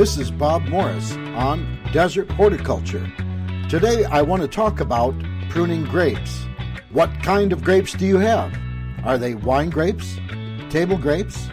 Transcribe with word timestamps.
This 0.00 0.16
is 0.16 0.30
Bob 0.30 0.62
Morris 0.62 1.12
on 1.36 1.78
Desert 1.92 2.30
Horticulture. 2.30 3.06
Today 3.68 4.06
I 4.06 4.22
want 4.22 4.40
to 4.40 4.48
talk 4.48 4.80
about 4.80 5.14
pruning 5.50 5.84
grapes. 5.84 6.46
What 6.90 7.10
kind 7.22 7.52
of 7.52 7.62
grapes 7.62 7.92
do 7.92 8.06
you 8.06 8.16
have? 8.16 8.50
Are 9.04 9.18
they 9.18 9.34
wine 9.34 9.68
grapes? 9.68 10.18
Table 10.70 10.96
grapes? 10.96 11.50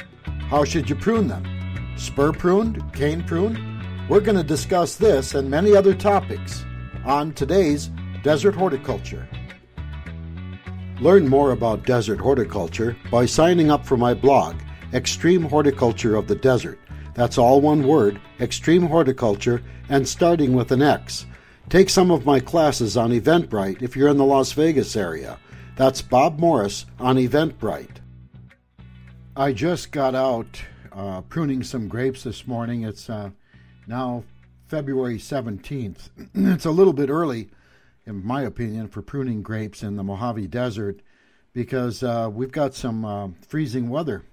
How 0.47 0.63
should 0.63 0.89
you 0.89 0.95
prune 0.95 1.27
them? 1.27 1.43
Spur 1.97 2.31
pruned? 2.31 2.81
Cane 2.93 3.21
pruned? 3.21 3.59
We're 4.07 4.21
going 4.21 4.37
to 4.37 4.45
discuss 4.45 4.95
this 4.95 5.35
and 5.35 5.51
many 5.51 5.75
other 5.75 5.93
topics 5.93 6.63
on 7.03 7.33
today's 7.33 7.91
Desert 8.23 8.55
Horticulture. 8.55 9.27
Learn 11.01 11.27
more 11.27 11.51
about 11.51 11.85
desert 11.85 12.21
horticulture 12.21 12.95
by 13.11 13.25
signing 13.25 13.69
up 13.69 13.85
for 13.85 13.97
my 13.97 14.13
blog, 14.13 14.55
Extreme 14.93 15.43
Horticulture 15.43 16.15
of 16.15 16.29
the 16.29 16.35
Desert. 16.35 16.79
That's 17.17 17.39
all 17.39 17.61
one 17.61 17.87
word, 17.87 18.21
Extreme 18.39 18.83
Horticulture, 18.83 19.63
and 19.89 20.07
starting 20.07 20.53
with 20.53 20.71
an 20.71 20.83
X. 20.83 21.25
Take 21.67 21.89
some 21.89 22.11
of 22.11 22.27
my 22.27 22.39
classes 22.39 22.95
on 22.95 23.09
Eventbrite 23.09 23.81
if 23.81 23.95
you're 23.95 24.09
in 24.09 24.17
the 24.17 24.23
Las 24.23 24.51
Vegas 24.51 24.95
area. 24.95 25.39
That's 25.75 25.99
Bob 25.99 26.37
Morris 26.37 26.85
on 26.99 27.15
Eventbrite. 27.15 28.01
I 29.35 29.51
just 29.51 29.91
got 29.91 30.13
out 30.13 30.61
uh, 30.91 31.21
pruning 31.21 31.63
some 31.63 31.87
grapes 31.87 32.21
this 32.21 32.45
morning. 32.45 32.83
It's 32.83 33.09
uh, 33.09 33.31
now 33.87 34.23
February 34.67 35.17
17th. 35.17 36.09
it's 36.35 36.65
a 36.65 36.71
little 36.71 36.93
bit 36.93 37.09
early, 37.09 37.49
in 38.05 38.23
my 38.23 38.43
opinion, 38.43 38.89
for 38.89 39.01
pruning 39.01 39.41
grapes 39.41 39.81
in 39.81 39.95
the 39.95 40.03
Mojave 40.03 40.45
Desert 40.45 41.01
because 41.51 42.03
uh, 42.03 42.29
we've 42.31 42.51
got 42.51 42.75
some 42.75 43.03
uh, 43.03 43.29
freezing 43.47 43.89
weather 43.89 44.23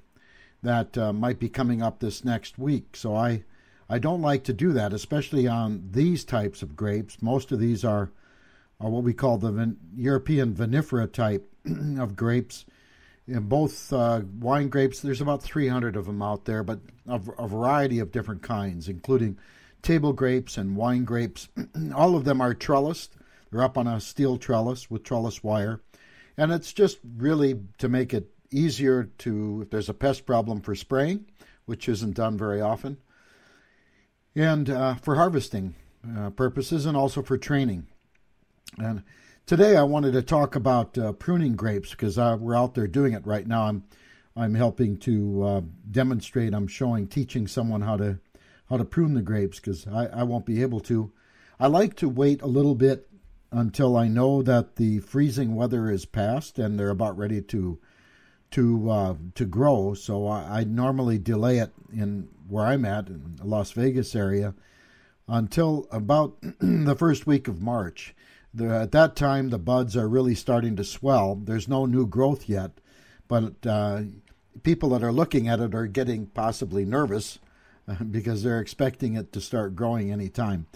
that 0.64 0.98
uh, 0.98 1.12
might 1.12 1.38
be 1.38 1.48
coming 1.48 1.82
up 1.82 2.00
this 2.00 2.24
next 2.24 2.58
week. 2.58 2.96
So 2.96 3.14
I, 3.14 3.44
I 3.88 3.98
don't 3.98 4.22
like 4.22 4.44
to 4.44 4.52
do 4.52 4.72
that, 4.72 4.92
especially 4.92 5.46
on 5.46 5.88
these 5.92 6.24
types 6.24 6.62
of 6.62 6.74
grapes. 6.74 7.22
Most 7.22 7.52
of 7.52 7.60
these 7.60 7.84
are, 7.84 8.10
are 8.80 8.90
what 8.90 9.04
we 9.04 9.12
call 9.12 9.38
the 9.38 9.52
Van- 9.52 9.78
European 9.94 10.54
vinifera 10.54 11.10
type 11.10 11.48
of 11.98 12.16
grapes. 12.16 12.64
In 13.26 13.44
both 13.44 13.92
uh, 13.92 14.22
wine 14.38 14.68
grapes, 14.68 15.00
there's 15.00 15.20
about 15.20 15.42
300 15.42 15.96
of 15.96 16.06
them 16.06 16.20
out 16.20 16.44
there, 16.44 16.62
but 16.62 16.80
a, 17.06 17.20
a 17.38 17.48
variety 17.48 17.98
of 17.98 18.10
different 18.10 18.42
kinds, 18.42 18.88
including 18.88 19.38
table 19.80 20.12
grapes 20.12 20.58
and 20.58 20.76
wine 20.76 21.04
grapes. 21.04 21.48
All 21.94 22.16
of 22.16 22.24
them 22.24 22.40
are 22.40 22.54
trellised. 22.54 23.10
They're 23.50 23.62
up 23.62 23.78
on 23.78 23.86
a 23.86 24.00
steel 24.00 24.36
trellis 24.36 24.90
with 24.90 25.04
trellis 25.04 25.44
wire. 25.44 25.80
And 26.36 26.52
it's 26.52 26.72
just 26.72 26.98
really 27.16 27.60
to 27.78 27.88
make 27.88 28.12
it 28.12 28.33
easier 28.54 29.04
to, 29.18 29.62
if 29.62 29.70
there's 29.70 29.88
a 29.88 29.94
pest 29.94 30.26
problem 30.26 30.60
for 30.60 30.74
spraying, 30.74 31.26
which 31.66 31.88
isn't 31.88 32.14
done 32.14 32.38
very 32.38 32.60
often, 32.60 32.98
and 34.34 34.70
uh, 34.70 34.94
for 34.94 35.16
harvesting 35.16 35.74
uh, 36.16 36.30
purposes 36.30 36.86
and 36.86 36.96
also 36.96 37.22
for 37.22 37.38
training. 37.38 37.86
And 38.78 39.02
today 39.46 39.76
I 39.76 39.82
wanted 39.82 40.12
to 40.12 40.22
talk 40.22 40.54
about 40.56 40.96
uh, 40.98 41.12
pruning 41.12 41.56
grapes 41.56 41.90
because 41.90 42.18
uh, 42.18 42.36
we're 42.38 42.56
out 42.56 42.74
there 42.74 42.86
doing 42.86 43.12
it 43.12 43.26
right 43.26 43.46
now. 43.46 43.64
I'm 43.64 43.84
I'm 44.36 44.54
helping 44.54 44.96
to 44.98 45.42
uh, 45.44 45.60
demonstrate. 45.88 46.54
I'm 46.54 46.66
showing, 46.66 47.06
teaching 47.06 47.46
someone 47.46 47.82
how 47.82 47.96
to 47.98 48.18
how 48.68 48.76
to 48.78 48.84
prune 48.84 49.14
the 49.14 49.22
grapes 49.22 49.60
because 49.60 49.86
I, 49.86 50.06
I 50.06 50.22
won't 50.24 50.46
be 50.46 50.62
able 50.62 50.80
to. 50.80 51.12
I 51.60 51.68
like 51.68 51.94
to 51.96 52.08
wait 52.08 52.42
a 52.42 52.46
little 52.46 52.74
bit 52.74 53.08
until 53.52 53.96
I 53.96 54.08
know 54.08 54.42
that 54.42 54.76
the 54.76 54.98
freezing 54.98 55.54
weather 55.54 55.88
is 55.88 56.04
past 56.04 56.58
and 56.58 56.78
they're 56.78 56.90
about 56.90 57.16
ready 57.16 57.40
to 57.40 57.78
to 58.54 58.88
uh, 58.88 59.14
to 59.34 59.44
grow. 59.44 59.94
So 59.94 60.28
I, 60.28 60.60
I, 60.60 60.64
normally 60.64 61.18
delay 61.18 61.58
it 61.58 61.72
in 61.92 62.28
where 62.48 62.64
I'm 62.64 62.84
at 62.84 63.08
in 63.08 63.34
the 63.36 63.44
Las 63.44 63.72
Vegas 63.72 64.14
area 64.14 64.54
until 65.26 65.88
about 65.90 66.36
the 66.60 66.94
first 66.94 67.26
week 67.26 67.48
of 67.48 67.60
March. 67.60 68.14
The, 68.52 68.68
at 68.68 68.92
that 68.92 69.16
time, 69.16 69.50
the 69.50 69.58
buds 69.58 69.96
are 69.96 70.08
really 70.08 70.36
starting 70.36 70.76
to 70.76 70.84
swell. 70.84 71.34
There's 71.34 71.66
no 71.66 71.84
new 71.84 72.06
growth 72.06 72.48
yet, 72.48 72.70
but 73.26 73.66
uh, 73.66 74.02
people 74.62 74.90
that 74.90 75.02
are 75.02 75.12
looking 75.12 75.48
at 75.48 75.58
it 75.58 75.74
are 75.74 75.88
getting 75.88 76.26
possibly 76.26 76.84
nervous 76.84 77.40
because 78.10 78.44
they're 78.44 78.60
expecting 78.60 79.16
it 79.16 79.32
to 79.32 79.40
start 79.40 79.74
growing 79.74 80.12
any 80.12 80.28
time. 80.28 80.66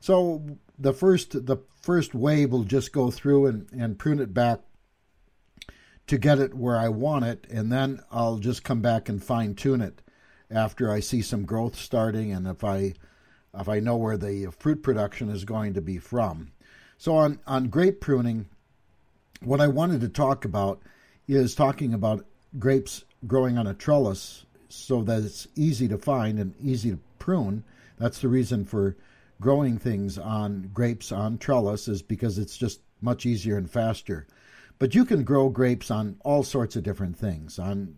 So 0.00 0.58
the 0.76 0.92
first 0.92 1.46
the 1.46 1.58
first 1.82 2.16
wave 2.16 2.50
will 2.50 2.64
just 2.64 2.92
go 2.92 3.12
through 3.12 3.46
and, 3.46 3.72
and 3.72 3.96
prune 3.96 4.18
it 4.18 4.34
back 4.34 4.58
to 6.08 6.18
get 6.18 6.38
it 6.38 6.54
where 6.54 6.76
I 6.76 6.88
want 6.88 7.24
it, 7.24 7.46
and 7.50 7.70
then 7.70 8.00
I'll 8.10 8.38
just 8.38 8.64
come 8.64 8.80
back 8.80 9.08
and 9.08 9.22
fine 9.22 9.54
tune 9.54 9.80
it 9.80 10.02
after 10.50 10.90
I 10.90 11.00
see 11.00 11.22
some 11.22 11.44
growth 11.44 11.76
starting 11.76 12.32
and 12.32 12.46
if 12.46 12.64
I 12.64 12.94
if 13.54 13.68
I 13.68 13.80
know 13.80 13.96
where 13.96 14.16
the 14.16 14.46
fruit 14.58 14.82
production 14.82 15.30
is 15.30 15.44
going 15.44 15.74
to 15.74 15.80
be 15.80 15.98
from. 15.98 16.52
So 16.96 17.16
on 17.16 17.40
on 17.46 17.68
grape 17.68 18.00
pruning, 18.00 18.46
what 19.40 19.60
I 19.60 19.68
wanted 19.68 20.00
to 20.00 20.08
talk 20.08 20.44
about 20.44 20.80
is 21.26 21.54
talking 21.54 21.92
about 21.92 22.24
grapes 22.58 23.04
growing 23.26 23.58
on 23.58 23.66
a 23.66 23.74
trellis 23.74 24.46
so 24.68 25.02
that 25.02 25.22
it's 25.22 25.48
easy 25.56 25.88
to 25.88 25.98
find 25.98 26.38
and 26.38 26.54
easy 26.60 26.90
to 26.90 26.98
prune. 27.18 27.64
That's 27.98 28.20
the 28.20 28.28
reason 28.28 28.64
for 28.64 28.96
growing 29.40 29.78
things 29.78 30.18
on 30.18 30.70
grapes 30.72 31.12
on 31.12 31.38
trellis 31.38 31.88
is 31.88 32.02
because 32.02 32.38
it's 32.38 32.56
just 32.56 32.80
much 33.00 33.26
easier 33.26 33.56
and 33.56 33.70
faster. 33.70 34.26
But 34.78 34.94
you 34.94 35.04
can 35.04 35.24
grow 35.24 35.48
grapes 35.48 35.90
on 35.90 36.16
all 36.24 36.42
sorts 36.42 36.76
of 36.76 36.82
different 36.82 37.18
things. 37.18 37.58
On 37.58 37.94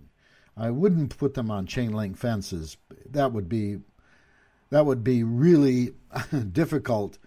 I 0.57 0.71
wouldn't 0.71 1.17
put 1.17 1.35
them 1.35 1.51
on 1.51 1.67
chain 1.67 1.93
link 1.93 2.17
fences. 2.17 2.77
That 3.11 3.33
would 3.33 3.49
be 3.49 3.81
that 4.71 4.87
would 4.87 5.03
be 5.03 5.23
really 5.23 5.95
difficult 6.53 7.19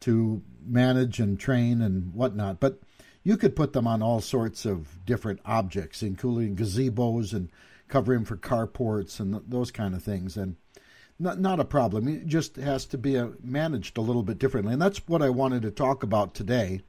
to 0.00 0.42
manage 0.64 1.20
and 1.20 1.38
train 1.38 1.80
and 1.82 2.14
whatnot. 2.14 2.60
But 2.60 2.80
you 3.22 3.36
could 3.36 3.56
put 3.56 3.72
them 3.72 3.86
on 3.86 4.02
all 4.02 4.20
sorts 4.20 4.64
of 4.64 5.04
different 5.04 5.40
objects, 5.44 6.02
including 6.02 6.56
gazebos 6.56 7.32
and 7.32 7.50
covering 7.88 8.24
for 8.24 8.36
carports 8.36 9.20
and 9.20 9.40
those 9.46 9.70
kind 9.70 9.94
of 9.94 10.02
things. 10.02 10.36
And 10.36 10.56
not, 11.18 11.38
not 11.38 11.60
a 11.60 11.64
problem. 11.64 12.08
It 12.08 12.26
just 12.26 12.56
has 12.56 12.86
to 12.86 12.98
be 12.98 13.16
a, 13.16 13.26
uh, 13.26 13.30
managed 13.42 13.98
a 13.98 14.02
little 14.02 14.22
bit 14.22 14.38
differently. 14.38 14.72
And 14.72 14.80
that's 14.80 15.06
what 15.06 15.20
I 15.20 15.28
wanted 15.28 15.62
to 15.62 15.70
talk 15.70 16.02
about 16.02 16.34
today. 16.34 16.80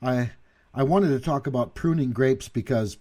I 0.00 0.30
I 0.78 0.82
wanted 0.82 1.08
to 1.08 1.20
talk 1.20 1.46
about 1.46 1.74
pruning 1.74 2.12
grapes 2.12 2.50
because 2.50 2.98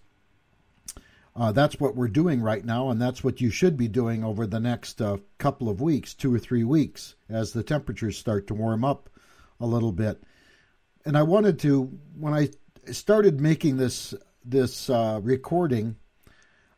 uh, 1.36 1.52
that's 1.52 1.78
what 1.78 1.94
we're 1.94 2.08
doing 2.08 2.41
right 2.41 2.63
now, 2.63 2.90
and 2.90 3.02
that's 3.02 3.22
what 3.22 3.41
you 3.41 3.50
should 3.50 3.75
be 3.75 3.90
doing 3.90 4.24
over 4.24 4.47
the 4.47 4.62
next 4.62 5.02
uh, 5.02 5.18
couple 5.40 5.68
of 5.68 5.81
weeks, 5.81 6.14
two 6.14 6.34
or 6.34 6.40
three 6.40 6.64
weeks, 6.64 7.16
as 7.28 7.52
the 7.52 7.64
temperatures 7.64 8.18
start 8.18 8.47
to 8.47 8.53
warm 8.53 8.85
up 8.85 9.09
a 9.59 9.66
little 9.66 9.91
bit. 9.91 10.24
And 11.03 11.18
I 11.18 11.24
wanted 11.24 11.59
to, 11.59 12.00
when 12.18 12.34
I 12.34 12.50
started 12.94 13.41
making 13.41 13.75
this 13.75 14.14
this 14.46 14.90
uh, 14.90 15.19
recording, 15.22 15.97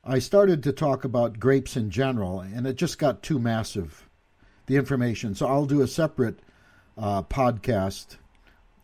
I 0.03 0.18
started 0.18 0.63
to 0.63 0.72
talk 0.72 1.03
about 1.03 1.40
grapes 1.40 1.78
in 1.78 1.91
general, 1.91 2.40
and 2.40 2.66
it 2.66 2.75
just 2.75 2.97
got 2.97 3.22
too 3.22 3.38
massive, 3.38 4.09
the 4.66 4.78
information. 4.78 5.36
So 5.36 5.46
I'll 5.46 5.66
do 5.66 5.81
a 5.81 5.88
separate 5.88 6.40
uh, 6.97 7.22
podcast 7.22 8.16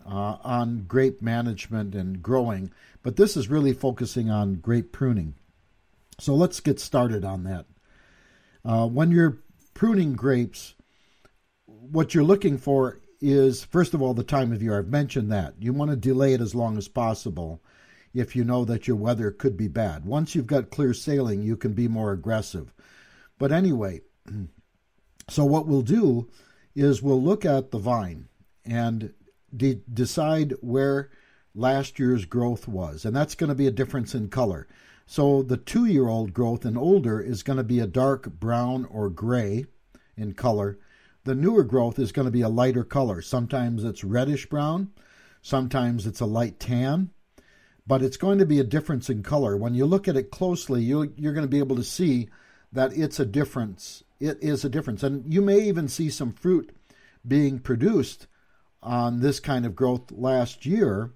uh, 0.06 0.38
on 0.44 0.86
grape 0.88 1.22
management 1.22 1.96
and 1.96 2.22
growing, 2.22 2.72
but 3.02 3.16
this 3.16 3.36
is 3.36 3.50
really 3.50 3.74
focusing 3.74 4.30
on 4.30 4.56
grape 4.56 4.92
pruning. 4.92 5.36
So 6.20 6.36
let's 6.36 6.60
get 6.60 6.80
started 6.80 7.26
on 7.26 7.44
that. 7.44 7.66
Uh, 8.64 8.88
when 8.88 9.12
you're 9.12 9.40
pruning 9.74 10.14
grapes, 10.14 10.76
what 11.66 12.14
you're 12.14 12.24
looking 12.24 12.58
for 12.58 13.00
is, 13.20 13.64
first 13.64 13.94
of 13.94 14.02
all, 14.02 14.14
the 14.14 14.24
time 14.24 14.52
of 14.52 14.62
year. 14.62 14.78
I've 14.78 14.88
mentioned 14.88 15.32
that. 15.32 15.56
You 15.60 15.74
want 15.74 15.92
to 15.92 15.98
delay 15.98 16.34
it 16.34 16.42
as 16.42 16.54
long 16.54 16.78
as 16.78 16.88
possible 16.88 17.62
if 18.14 18.36
you 18.36 18.44
know 18.44 18.64
that 18.66 18.88
your 18.88 18.98
weather 18.98 19.32
could 19.32 19.58
be 19.58 19.68
bad. 19.68 20.06
Once 20.06 20.36
you've 20.36 20.48
got 20.48 20.70
clear 20.70 20.94
sailing, 20.94 21.42
you 21.42 21.58
can 21.58 21.74
be 21.74 21.88
more 21.88 22.12
aggressive. 22.12 22.74
But 23.40 23.52
anyway, 23.52 24.02
so 25.30 25.46
what 25.46 25.68
we'll 25.68 25.82
do 25.82 26.30
is 26.76 27.02
we'll 27.02 27.22
look 27.22 27.46
at 27.46 27.72
the 27.72 27.80
vine 27.80 28.28
and 28.66 29.14
de- 29.56 29.82
decide 29.92 30.54
where 30.62 31.10
last 31.56 32.00
year's 32.00 32.26
growth 32.26 32.68
was, 32.68 33.06
and 33.06 33.16
that's 33.16 33.36
going 33.36 33.50
to 33.50 33.56
be 33.56 33.68
a 33.68 33.72
difference 33.72 34.16
in 34.16 34.30
color. 34.30 34.68
So 35.06 35.44
the 35.44 35.58
two 35.58 35.86
year 35.86 36.08
old 36.08 36.34
growth 36.34 36.66
and 36.66 36.78
older 36.78 37.20
is 37.20 37.44
going 37.44 37.58
to 37.58 37.64
be 37.64 37.80
a 37.80 37.88
dark 37.88 38.40
brown 38.40 38.86
or 38.86 39.10
gray 39.10 39.66
in 40.16 40.34
color. 40.34 40.80
The 41.26 41.36
newer 41.36 41.64
growth 41.64 42.00
is 42.00 42.12
going 42.12 42.26
to 42.26 42.32
be 42.32 42.42
a 42.42 42.50
lighter 42.50 42.84
color. 42.84 43.22
Sometimes 43.22 43.84
it's 43.84 44.04
reddish 44.04 44.48
brown, 44.48 44.92
sometimes 45.42 46.08
it's 46.08 46.20
a 46.20 46.26
light 46.26 46.60
tan, 46.60 47.12
but 47.86 48.02
it's 48.02 48.18
going 48.18 48.40
to 48.40 48.46
be 48.46 48.60
a 48.60 48.66
difference 48.66 49.10
in 49.10 49.24
color. 49.24 49.58
When 49.58 49.74
you 49.74 49.86
look 49.86 50.08
at 50.08 50.18
it 50.18 50.32
closely, 50.32 50.82
you, 50.82 51.14
you're 51.16 51.34
going 51.34 51.46
to 51.46 51.52
be 51.52 51.60
able 51.60 51.76
to 51.76 51.84
see 51.84 52.30
that 52.72 52.98
it's 52.98 53.20
a 53.20 53.26
difference. 53.26 54.04
It 54.20 54.38
is 54.42 54.66
a 54.66 54.70
difference. 54.70 55.04
And 55.04 55.32
you 55.32 55.42
may 55.42 55.60
even 55.60 55.88
see 55.88 56.10
some 56.10 56.32
fruit 56.32 56.76
being 57.26 57.60
produced 57.60 58.28
on 58.84 59.22
this 59.22 59.40
kind 59.40 59.66
of 59.66 59.76
growth 59.76 60.12
last 60.12 60.66
year, 60.66 61.14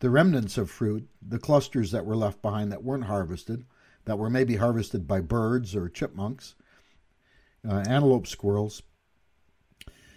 the 0.00 0.10
remnants 0.10 0.58
of 0.58 0.70
fruit, 0.70 1.08
the 1.22 1.38
clusters 1.38 1.92
that 1.92 2.04
were 2.04 2.16
left 2.16 2.42
behind 2.42 2.72
that 2.72 2.82
weren't 2.82 3.04
harvested, 3.04 3.64
that 4.04 4.18
were 4.18 4.30
maybe 4.30 4.56
harvested 4.56 5.06
by 5.06 5.20
birds 5.20 5.76
or 5.76 5.88
chipmunks, 5.88 6.54
uh, 7.68 7.84
antelope 7.86 8.26
squirrels, 8.26 8.82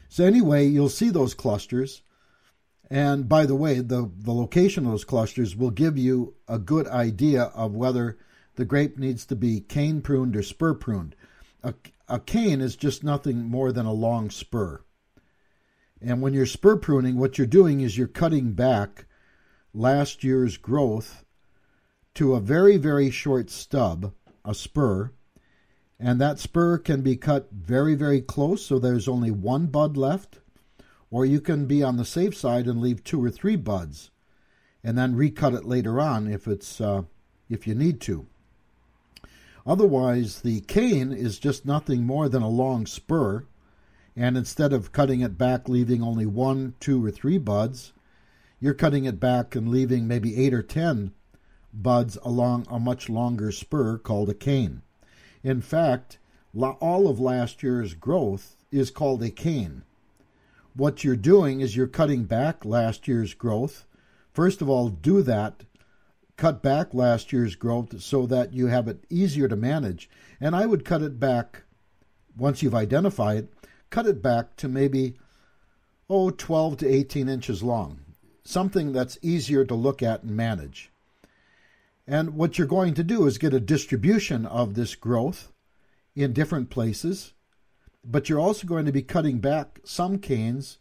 So 0.09 0.25
anyway, 0.25 0.65
you'll 0.67 0.89
see 0.89 1.09
those 1.09 1.33
clusters. 1.33 2.01
And 2.89 3.27
by 3.27 3.45
the 3.45 3.55
way, 3.55 3.79
the, 3.79 4.11
the 4.15 4.31
location 4.31 4.85
of 4.85 4.91
those 4.91 5.03
clusters 5.05 5.55
will 5.55 5.71
give 5.71 5.97
you 5.97 6.35
a 6.47 6.59
good 6.59 6.87
idea 6.87 7.43
of 7.55 7.75
whether 7.75 8.17
the 8.55 8.65
grape 8.65 8.97
needs 8.97 9.25
to 9.25 9.35
be 9.35 9.59
cane 9.59 10.01
pruned 10.01 10.35
or 10.35 10.43
spur 10.43 10.75
pruned. 10.75 11.15
A, 11.63 11.73
a 12.07 12.19
cane 12.19 12.61
is 12.61 12.75
just 12.75 13.03
nothing 13.03 13.49
more 13.49 13.71
than 13.71 13.85
a 13.85 13.93
long 13.93 14.29
spur. 14.29 14.81
And 16.05 16.21
when 16.21 16.33
you're 16.33 16.45
spur 16.45 16.75
pruning, 16.75 17.17
what 17.17 17.37
you're 17.37 17.47
doing 17.47 17.79
is 17.79 17.97
you're 17.97 18.07
cutting 18.07 18.51
back 18.51 19.05
last 19.73 20.21
year's 20.21 20.57
growth 20.57 21.23
to 22.15 22.35
a 22.35 22.41
very, 22.41 22.75
very 22.75 23.09
short 23.09 23.49
stub, 23.49 24.13
a 24.43 24.53
spur, 24.53 25.11
and 25.97 26.19
that 26.19 26.39
spur 26.39 26.77
can 26.77 27.01
be 27.01 27.15
cut 27.15 27.49
very, 27.53 27.95
very 27.95 28.19
close 28.19 28.65
so 28.65 28.77
there's 28.77 29.07
only 29.07 29.31
one 29.31 29.67
bud 29.67 29.95
left, 29.95 30.39
or 31.09 31.25
you 31.25 31.39
can 31.39 31.67
be 31.67 31.81
on 31.81 31.95
the 31.95 32.03
safe 32.03 32.35
side 32.35 32.67
and 32.67 32.81
leave 32.81 33.05
two 33.05 33.23
or 33.23 33.31
three 33.31 33.55
buds, 33.55 34.11
and 34.83 34.97
then 34.97 35.15
recut 35.15 35.53
it 35.53 35.63
later 35.63 36.01
on 36.01 36.27
if 36.27 36.49
it's 36.49 36.81
uh, 36.81 37.03
if 37.49 37.65
you 37.65 37.73
need 37.73 38.01
to. 38.01 38.25
Otherwise, 39.65 40.41
the 40.41 40.59
cane 40.61 41.13
is 41.13 41.39
just 41.39 41.65
nothing 41.65 42.03
more 42.03 42.27
than 42.27 42.41
a 42.41 42.49
long 42.49 42.85
spur, 42.85 43.45
and 44.15 44.37
instead 44.37 44.73
of 44.73 44.91
cutting 44.91 45.21
it 45.21 45.37
back, 45.37 45.67
leaving 45.67 46.03
only 46.03 46.25
one, 46.25 46.75
two, 46.79 47.03
or 47.03 47.11
three 47.11 47.37
buds, 47.37 47.93
you're 48.59 48.73
cutting 48.73 49.05
it 49.05 49.19
back 49.19 49.55
and 49.55 49.69
leaving 49.69 50.07
maybe 50.07 50.37
eight 50.37 50.53
or 50.53 50.63
ten 50.63 51.13
buds 51.73 52.17
along 52.23 52.65
a 52.69 52.79
much 52.79 53.09
longer 53.09 53.51
spur 53.51 53.97
called 53.97 54.29
a 54.29 54.33
cane. 54.33 54.81
In 55.43 55.59
fact, 55.59 56.19
all 56.55 57.07
of 57.07 57.19
last 57.19 57.63
year's 57.63 57.93
growth 57.93 58.55
is 58.71 58.91
called 58.91 59.23
a 59.23 59.31
cane. 59.31 59.83
What 60.75 61.03
you're 61.03 61.15
doing 61.15 61.61
is 61.61 61.75
you're 61.75 61.87
cutting 61.87 62.23
back 62.23 62.63
last 62.63 63.07
year's 63.07 63.33
growth. 63.33 63.85
First 64.31 64.61
of 64.61 64.69
all, 64.69 64.89
do 64.89 65.21
that. 65.23 65.63
Cut 66.37 66.63
back 66.63 66.93
last 66.93 67.31
year's 67.31 67.55
growth 67.55 68.01
so 68.01 68.25
that 68.25 68.53
you 68.53 68.67
have 68.67 68.87
it 68.87 69.03
easier 69.09 69.47
to 69.47 69.55
manage. 69.55 70.09
And 70.39 70.55
I 70.55 70.65
would 70.65 70.85
cut 70.85 71.01
it 71.01 71.19
back 71.19 71.63
once 72.35 72.63
you've 72.63 72.73
identified 72.73 73.37
it, 73.37 73.52
cut 73.93 74.07
it 74.07 74.21
back 74.21 74.55
to 74.57 74.67
maybe, 74.67 75.13
oh, 76.09 76.31
12 76.31 76.77
to 76.77 76.87
18 76.87 77.29
inches 77.29 77.61
long 77.61 77.99
something 78.43 78.91
that's 78.91 79.17
easier 79.21 79.63
to 79.65 79.75
look 79.75 80.03
at 80.03 80.23
and 80.23 80.35
manage. 80.35 80.91
And 82.05 82.35
what 82.35 82.57
you're 82.57 82.67
going 82.67 82.93
to 82.95 83.03
do 83.03 83.25
is 83.25 83.37
get 83.37 83.53
a 83.53 83.59
distribution 83.59 84.45
of 84.45 84.73
this 84.73 84.95
growth 84.95 85.51
in 86.15 86.33
different 86.33 86.69
places, 86.69 87.33
but 88.03 88.27
you're 88.27 88.39
also 88.39 88.67
going 88.67 88.85
to 88.85 88.91
be 88.91 89.01
cutting 89.01 89.39
back 89.39 89.79
some 89.85 90.19
canes, 90.19 90.77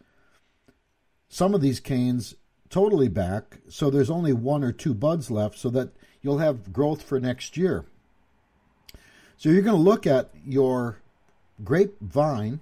some 1.28 1.54
of 1.54 1.60
these 1.60 1.78
canes 1.78 2.34
totally 2.68 3.08
back, 3.08 3.58
so 3.68 3.90
there's 3.90 4.10
only 4.10 4.32
one 4.32 4.64
or 4.64 4.72
two 4.72 4.94
buds 4.94 5.30
left, 5.30 5.56
so 5.56 5.70
that 5.70 5.90
you'll 6.20 6.38
have 6.38 6.72
growth 6.72 7.02
for 7.02 7.20
next 7.20 7.56
year. 7.56 7.84
So 9.36 9.48
you're 9.48 9.62
going 9.62 9.76
to 9.76 9.90
look 9.90 10.06
at 10.06 10.30
your 10.44 10.98
grapevine, 11.62 12.60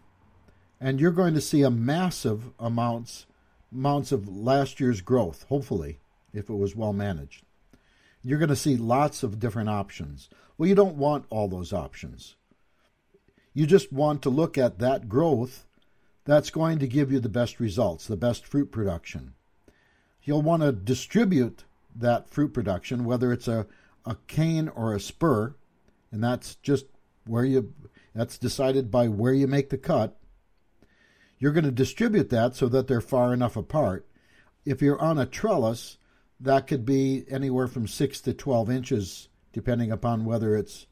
and 0.81 1.01
you're 1.01 1.11
going 1.11 1.35
to 1.35 1.41
see 1.41 1.63
a 1.63 1.71
massive 1.71 2.51
amounts 2.59 3.27
amounts 3.73 4.11
of 4.11 4.29
last 4.29 4.81
year's 4.81 5.01
growth, 5.01 5.45
hopefully, 5.49 6.01
if 6.33 6.51
it 6.51 6.55
was 6.55 6.75
well 6.75 6.93
managed. 6.93 7.45
You're 8.23 8.39
going 8.39 8.49
to 8.49 8.57
see 8.57 8.77
lots 8.77 9.23
of 9.23 9.39
different 9.39 9.69
options. 9.69 10.29
Well, 10.59 10.69
you 10.69 10.75
don't 10.75 10.97
want 10.97 11.27
all 11.31 11.47
those 11.47 11.73
options. 11.73 12.35
You 13.55 13.67
just 13.67 13.93
want 13.93 14.23
to 14.23 14.31
look 14.31 14.59
at 14.59 14.79
that 14.79 15.09
growth 15.09 15.67
that's 16.25 16.51
going 16.51 16.79
to 16.81 16.87
give 16.87 17.11
you 17.11 17.21
the 17.21 17.29
best 17.29 17.61
results, 17.61 18.07
the 18.07 18.17
best 18.17 18.47
fruit 18.47 18.71
production. 18.71 19.35
You'll 20.23 20.43
want 20.43 20.63
to 20.63 20.73
distribute 20.73 21.65
that 21.97 22.29
fruit 22.29 22.53
production, 22.53 23.05
whether 23.05 23.33
it's 23.33 23.49
a, 23.49 23.67
a 24.05 24.17
cane 24.27 24.69
or 24.69 24.95
a 24.95 25.01
spur, 25.01 25.55
and 26.13 26.23
that's 26.23 26.57
just 26.57 26.87
where 27.27 27.45
you 27.45 27.73
that's 28.15 28.39
decided 28.39 28.91
by 28.91 29.09
where 29.09 29.33
you 29.33 29.47
make 29.47 29.71
the 29.71 29.79
cut. 29.79 30.17
You're 31.41 31.53
going 31.53 31.65
to 31.65 31.73
distribute 31.73 32.29
that 32.29 32.55
so 32.55 32.69
that 32.69 32.87
they're 32.87 33.01
far 33.01 33.33
enough 33.33 33.57
apart. 33.57 34.07
If 34.67 34.83
you're 34.83 35.01
on 35.01 35.19
a 35.19 35.25
trellis, 35.25 35.97
that 36.39 36.67
could 36.67 36.85
be 36.85 37.25
anywhere 37.31 37.67
from 37.67 37.89
6 37.89 38.21
to 38.21 38.35
12 38.35 38.71
inches, 38.71 39.29
depending 39.53 39.91
upon 39.91 40.27
whether 40.27 40.55
it's. 40.55 40.87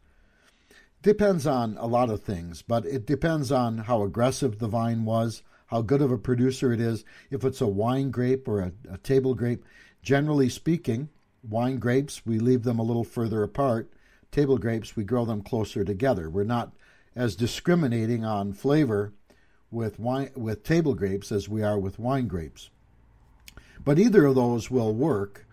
Depends 1.03 1.47
on 1.47 1.77
a 1.79 1.87
lot 1.87 2.11
of 2.11 2.23
things, 2.23 2.63
but 2.63 2.85
it 2.87 3.07
depends 3.07 3.53
on 3.53 3.79
how 3.79 4.03
aggressive 4.03 4.59
the 4.59 4.67
vine 4.67 5.05
was, 5.05 5.43
how 5.67 5.83
good 5.83 6.03
of 6.03 6.11
a 6.11 6.19
producer 6.19 6.73
it 6.73 6.81
is. 6.81 7.05
If 7.31 7.45
it's 7.45 7.61
a 7.61 7.69
wine 7.69 8.11
grape 8.11 8.49
or 8.49 8.61
a, 8.61 8.73
a 8.91 8.99
table 8.99 9.35
grape, 9.35 9.65
generally 10.03 10.49
speaking, 10.49 11.11
wine 11.49 11.79
grapes, 11.79 12.27
we 12.27 12.39
leave 12.39 12.63
them 12.63 12.79
a 12.79 12.83
little 12.83 13.05
further 13.05 13.43
apart. 13.43 13.93
Table 14.33 14.59
grapes, 14.59 14.97
we 14.97 15.05
grow 15.05 15.25
them 15.25 15.43
closer 15.43 15.85
together. 15.85 16.29
We're 16.29 16.45
not 16.45 16.73
as 17.15 17.37
discriminating 17.37 18.25
on 18.25 18.53
flavor 18.53 19.13
with 19.71 19.99
wine 19.99 20.31
with 20.35 20.65
table 20.65 20.95
grapes 20.95 21.31
as 21.31 21.49
we 21.49 21.63
are 21.63 21.79
with 21.79 21.99
wine 21.99 22.27
grapes. 22.27 22.71
But 23.85 23.99
either 23.99 24.27
of 24.27 24.35
those 24.35 24.71
will 24.71 24.95
work 24.95 25.47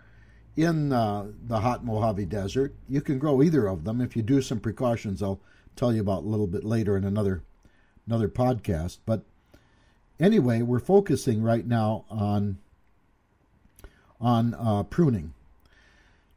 in 0.56 0.94
uh, 0.94 1.28
the 1.44 1.60
hot 1.60 1.84
Mojave 1.84 2.26
Desert. 2.26 2.74
You 2.88 3.02
can 3.02 3.20
grow 3.20 3.42
either 3.42 3.68
of 3.68 3.84
them 3.84 4.02
if 4.02 4.16
you 4.16 4.22
do 4.22 4.42
some 4.42 4.60
precautions. 4.60 5.22
I'll 5.22 5.42
tell 5.76 5.94
you 5.94 6.02
about 6.02 6.24
a 6.24 6.28
little 6.28 6.48
bit 6.48 6.64
later 6.64 6.96
in 6.98 7.04
another 7.04 7.44
another 8.08 8.30
podcast. 8.30 9.00
But 9.06 9.24
anyway, 10.20 10.62
we're 10.62 10.80
focusing 10.80 11.44
right 11.44 11.66
now 11.66 12.06
on 12.10 12.58
on 14.20 14.54
uh, 14.54 14.84
pruning. 14.84 15.34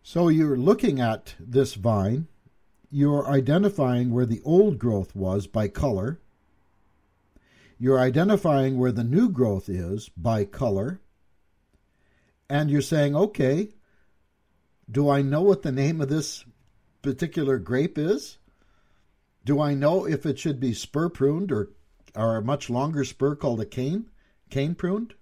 So 0.03 0.29
you're 0.29 0.57
looking 0.57 1.01
at 1.01 1.35
this 1.39 1.75
vine. 1.75 2.27
You're 2.91 3.29
identifying 3.29 4.11
where 4.11 4.27
the 4.27 4.41
old 4.45 4.79
growth 4.79 5.15
was 5.15 5.47
by 5.47 5.69
color 5.69 6.19
you're 7.79 8.01
identifying 8.01 8.77
where 8.77 8.93
the 8.93 9.05
new 9.05 9.31
growth 9.31 9.69
is 9.69 10.09
by 10.11 10.45
color. 10.45 11.01
And 12.51 12.71
you're 12.71 12.83
saying, 12.83 13.15
okay, 13.15 13.71
do 14.91 15.09
I 15.09 15.23
know 15.23 15.43
what 15.43 15.63
the 15.63 15.73
name 15.73 16.01
of 16.01 16.09
this 16.09 16.45
particular 17.03 17.59
grape 17.59 17.97
is? 17.97 18.39
Do 19.45 19.61
I 19.61 19.75
know 19.75 20.07
if 20.07 20.27
it 20.27 20.39
should 20.39 20.59
be 20.59 20.75
spur 20.75 21.09
pruned 21.09 21.53
or, 21.53 21.71
or 22.17 22.37
a 22.37 22.43
much 22.43 22.69
longer 22.69 23.05
spur 23.05 23.37
called 23.37 23.61
a 23.61 23.67
cane, 23.67 24.11
cane 24.51 24.75
pruned? 24.75 25.15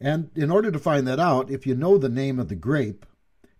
And 0.00 0.30
in 0.34 0.50
order 0.50 0.70
to 0.70 0.78
find 0.78 1.06
that 1.08 1.20
out, 1.20 1.50
if 1.50 1.66
you 1.66 1.74
know 1.74 1.98
the 1.98 2.08
name 2.08 2.38
of 2.38 2.48
the 2.48 2.54
grape, 2.54 3.04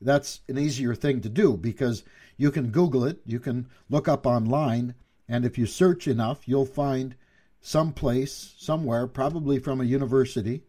that's 0.01 0.41
an 0.49 0.57
easier 0.57 0.95
thing 0.95 1.21
to 1.21 1.29
do 1.29 1.57
because 1.57 2.05
you 2.37 2.51
can 2.51 2.71
Google 2.71 3.05
it, 3.05 3.21
you 3.27 3.39
can 3.39 3.69
look 3.91 4.09
up 4.09 4.27
online, 4.27 4.95
and 5.29 5.45
if 5.45 5.59
you 5.59 5.67
search 5.67 6.09
enough, 6.09 6.49
you'll 6.49 6.65
find 6.65 7.15
someplace, 7.61 8.55
somewhere, 8.59 9.07
probably 9.07 9.59
from 9.59 9.81
a 9.81 9.85
university, 9.85 10.65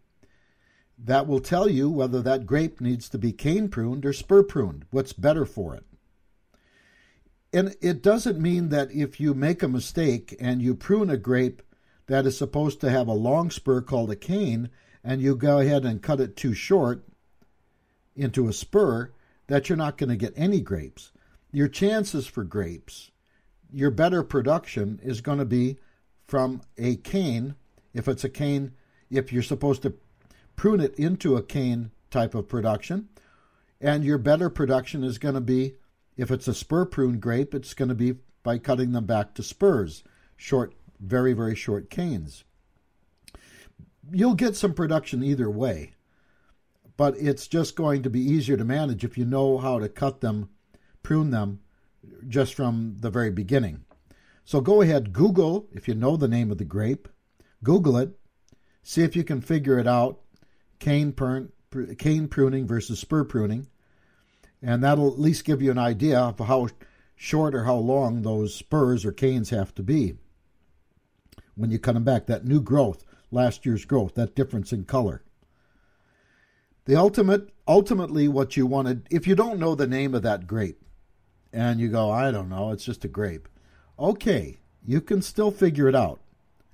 that 0.98 1.28
will 1.28 1.40
tell 1.40 1.70
you 1.70 1.90
whether 1.90 2.22
that 2.22 2.46
grape 2.46 2.80
needs 2.80 3.10
to 3.10 3.18
be 3.18 3.32
cane 3.32 3.70
pruned 3.70 4.06
or 4.06 4.14
spur 4.14 4.44
pruned, 4.44 4.86
what's 4.92 5.14
better 5.14 5.46
for 5.46 5.76
it. 5.76 5.86
And 7.54 7.76
it 7.82 8.02
doesn't 8.02 8.40
mean 8.40 8.70
that 8.70 8.92
if 8.92 9.20
you 9.20 9.34
make 9.34 9.64
a 9.64 9.68
mistake 9.68 10.36
and 10.40 10.62
you 10.62 10.76
prune 10.76 11.10
a 11.10 11.18
grape 11.18 11.62
that 12.08 12.26
is 12.26 12.38
supposed 12.38 12.80
to 12.82 12.90
have 12.90 13.08
a 13.08 13.14
long 13.14 13.50
spur 13.52 13.82
called 13.82 14.12
a 14.12 14.16
cane, 14.16 14.70
and 15.04 15.22
you 15.22 15.36
go 15.36 15.60
ahead 15.60 15.84
and 15.86 16.02
cut 16.02 16.20
it 16.20 16.36
too 16.36 16.54
short 16.54 17.04
into 18.16 18.48
a 18.48 18.54
spur, 18.54 19.12
that 19.48 19.68
you're 19.68 19.78
not 19.78 19.98
going 19.98 20.10
to 20.10 20.16
get 20.16 20.34
any 20.36 20.62
grapes. 20.62 21.12
Your 21.52 21.68
chances 21.68 22.28
for 22.28 22.44
grapes, 22.44 23.12
your 23.74 23.92
better 23.92 24.24
production 24.24 25.00
is 25.04 25.22
going 25.22 25.40
to 25.40 25.46
be 25.46 25.78
from 26.32 26.62
a 26.78 26.96
cane, 26.96 27.56
if 27.94 28.08
it's 28.08 28.24
a 28.24 28.30
cane, 28.30 28.72
if 29.10 29.34
you're 29.34 29.44
supposed 29.44 29.82
to 29.82 29.94
prune 30.56 30.80
it 30.80 30.96
into 30.96 31.36
a 31.36 31.44
cane 31.44 31.92
type 32.10 32.34
of 32.34 32.48
production, 32.48 33.10
and 33.82 34.06
your 34.06 34.18
better 34.18 34.50
production 34.50 35.04
is 35.04 35.18
going 35.18 35.36
to 35.36 35.42
be, 35.42 35.76
if 36.16 36.32
it's 36.32 36.48
a 36.48 36.54
spur 36.54 36.86
prune 36.86 37.20
grape, 37.20 37.54
it's 37.54 37.74
going 37.74 37.90
to 37.90 37.96
be 37.96 38.16
by 38.44 38.58
cutting 38.58 38.94
them 38.94 39.06
back 39.06 39.34
to 39.34 39.44
spurs, 39.44 40.06
short, 40.38 40.74
very, 41.02 41.34
very 41.34 41.54
short 41.54 41.90
canes. 41.90 42.46
You'll 44.10 44.36
get 44.36 44.56
some 44.56 44.74
production 44.74 45.22
either 45.22 45.50
way, 45.50 45.96
but 46.96 47.18
it's 47.18 47.46
just 47.46 47.76
going 47.76 48.04
to 48.04 48.10
be 48.10 48.22
easier 48.22 48.56
to 48.56 48.64
manage 48.64 49.04
if 49.04 49.18
you 49.18 49.26
know 49.26 49.58
how 49.58 49.80
to 49.80 49.90
cut 49.90 50.22
them, 50.22 50.50
prune 51.04 51.32
them 51.32 51.60
just 52.30 52.54
from 52.54 52.96
the 53.02 53.10
very 53.10 53.32
beginning. 53.32 53.84
So 54.44 54.60
go 54.60 54.82
ahead, 54.82 55.14
Google, 55.14 55.68
if 55.72 55.88
you 55.88 55.96
know 55.96 56.18
the 56.18 56.28
name 56.28 56.52
of 56.52 56.58
the 56.58 56.66
grape, 56.66 57.08
Google 57.64 57.98
it, 57.98 58.18
see 58.84 59.04
if 59.04 59.16
you 59.16 59.24
can 59.24 59.40
figure 59.42 59.80
it 59.80 59.88
out 59.88 60.20
cane, 60.80 61.14
cane 61.98 62.28
pruning 62.28 62.68
versus 62.68 63.00
spur 63.00 63.24
pruning, 63.24 63.68
and 64.62 64.84
that'll 64.84 65.12
at 65.12 65.20
least 65.20 65.46
give 65.46 65.62
you 65.62 65.72
an 65.72 65.78
idea 65.78 66.20
of 66.20 66.40
how 66.40 66.68
short 67.16 67.54
or 67.54 67.66
how 67.66 67.76
long 67.76 68.24
those 68.24 68.54
spurs 68.56 69.06
or 69.06 69.12
canes 69.12 69.52
have 69.52 69.74
to 69.76 69.84
be. 69.84 70.16
when 71.56 71.72
you 71.72 71.80
cut 71.80 71.94
them 71.94 72.04
back, 72.04 72.26
that 72.26 72.46
new 72.46 72.62
growth, 72.62 73.06
last 73.30 73.66
year's 73.66 73.86
growth, 73.86 74.16
that 74.16 74.36
difference 74.36 74.74
in 74.74 74.84
color. 74.84 75.24
The 76.86 76.96
ultimate, 76.96 77.50
ultimately, 77.68 78.28
what 78.28 78.58
you 78.58 78.66
wanted, 78.66 79.08
if 79.12 79.28
you 79.28 79.36
don't 79.36 79.60
know 79.60 79.76
the 79.76 79.88
name 79.88 80.16
of 80.16 80.24
that 80.24 80.48
grape, 80.48 80.84
and 81.54 81.80
you 81.80 81.90
go, 81.90 82.10
I 82.10 82.32
don't 82.32 82.50
know, 82.50 82.72
it's 82.72 82.86
just 82.86 83.06
a 83.06 83.10
grape. 83.10 83.48
Okay, 84.00 84.60
you 84.86 85.02
can 85.02 85.22
still 85.22 85.52
figure 85.52 85.88
it 85.88 85.96
out. 85.96 86.20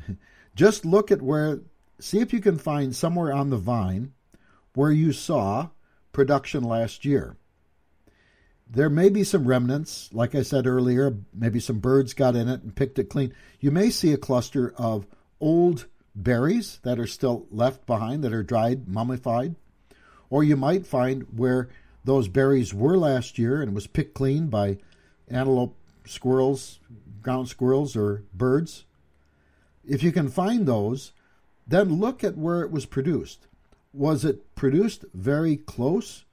just 0.56 0.86
look 0.86 1.12
at 1.12 1.22
where, 1.22 1.60
see 2.00 2.20
if 2.20 2.34
you 2.34 2.40
can 2.40 2.58
find 2.58 2.96
somewhere 2.96 3.34
on 3.34 3.50
the 3.50 3.58
vine 3.58 4.14
where 4.74 4.92
you 4.92 5.12
saw 5.12 5.70
production 6.12 6.64
last 6.64 7.06
year. 7.06 7.36
There 8.70 8.90
may 8.90 9.10
be 9.10 9.24
some 9.24 9.48
remnants, 9.48 10.10
like 10.12 10.36
I 10.36 10.42
said 10.42 10.68
earlier, 10.68 11.16
maybe 11.34 11.60
some 11.60 11.80
birds 11.80 12.14
got 12.14 12.36
in 12.36 12.50
it 12.50 12.64
and 12.64 12.76
picked 12.76 13.00
it 13.00 13.10
clean. 13.10 13.34
You 13.60 13.72
may 13.72 13.90
see 13.90 14.12
a 14.12 14.18
cluster 14.18 14.74
of 14.78 15.08
old 15.40 15.88
berries 16.14 16.80
that 16.84 17.00
are 17.00 17.08
still 17.08 17.46
left 17.50 17.86
behind, 17.86 18.24
that 18.24 18.34
are 18.34 18.44
dried, 18.44 18.88
mummified. 18.88 19.56
Or 20.30 20.44
you 20.44 20.58
might 20.58 20.86
find 20.86 21.24
where 21.36 21.70
those 22.04 22.28
berries 22.28 22.74
were 22.74 22.98
last 22.98 23.38
year 23.38 23.62
and 23.62 23.74
was 23.74 23.88
picked 23.88 24.14
clean 24.14 24.48
by 24.48 24.78
antelope, 25.28 25.76
squirrels, 26.08 26.80
ground 27.22 27.50
squirrels, 27.50 27.96
or 27.96 28.24
birds. 28.34 28.86
If 29.86 30.04
you 30.04 30.12
can 30.12 30.30
find 30.30 30.66
those, 30.66 31.14
then 31.68 32.00
look 32.00 32.24
at 32.24 32.38
where 32.38 32.62
it 32.62 32.72
was 32.72 32.86
produced. 32.86 33.48
Was 33.94 34.24
it 34.24 34.56
produced 34.56 35.06
very 35.14 35.58
close 35.58 36.26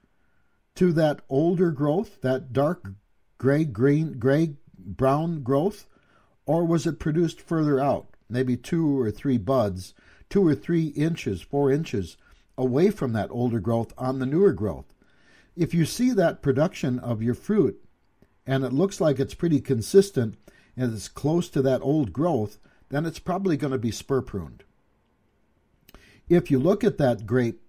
to 0.75 0.91
that 0.93 1.21
older 1.29 1.71
growth, 1.71 2.21
that 2.21 2.53
dark 2.53 2.91
gray, 3.37 3.65
green, 3.65 4.19
gray, 4.19 4.55
brown 4.77 5.41
growth? 5.41 5.87
Or 6.45 6.65
was 6.65 6.85
it 6.85 6.99
produced 6.99 7.41
further 7.41 7.79
out, 7.79 8.07
maybe 8.29 8.55
two 8.55 8.99
or 8.99 9.09
three 9.09 9.37
buds, 9.37 9.93
two 10.29 10.45
or 10.45 10.53
three 10.53 10.87
inches, 10.87 11.41
four 11.41 11.71
inches 11.71 12.17
away 12.57 12.89
from 12.91 13.13
that 13.13 13.31
older 13.31 13.59
growth 13.59 13.93
on 13.97 14.19
the 14.19 14.25
newer 14.25 14.53
growth? 14.53 14.93
If 15.55 15.73
you 15.73 15.85
see 15.85 16.11
that 16.11 16.41
production 16.41 16.99
of 16.99 17.23
your 17.23 17.33
fruit 17.33 17.81
and 18.45 18.63
it 18.63 18.73
looks 18.73 19.01
like 19.01 19.19
it's 19.19 19.33
pretty 19.33 19.59
consistent 19.59 20.37
and 20.77 20.93
it's 20.93 21.07
close 21.07 21.49
to 21.49 21.61
that 21.61 21.81
old 21.81 22.13
growth, 22.13 22.57
then 22.89 23.05
it's 23.05 23.19
probably 23.19 23.57
going 23.57 23.71
to 23.71 23.77
be 23.77 23.91
spur 23.91 24.21
pruned. 24.21 24.63
If 26.27 26.51
you 26.51 26.59
look 26.59 26.83
at 26.83 26.97
that 26.97 27.25
grape 27.25 27.61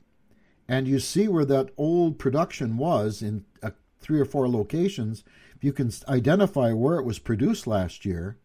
and 0.69 0.89
you 0.89 0.99
see 0.99 1.29
where 1.29 1.45
that 1.45 1.71
old 1.77 2.19
production 2.19 2.77
was 2.77 3.23
in 3.23 3.45
uh, 3.63 3.71
three 4.01 4.21
or 4.21 4.25
four 4.25 4.49
locations, 4.49 5.25
if 5.55 5.65
you 5.65 5.73
can 5.73 5.91
identify 6.09 6.73
where 6.73 6.99
it 6.99 7.05
was 7.05 7.19
produced 7.19 7.67
last 7.67 8.05
year, 8.05 8.39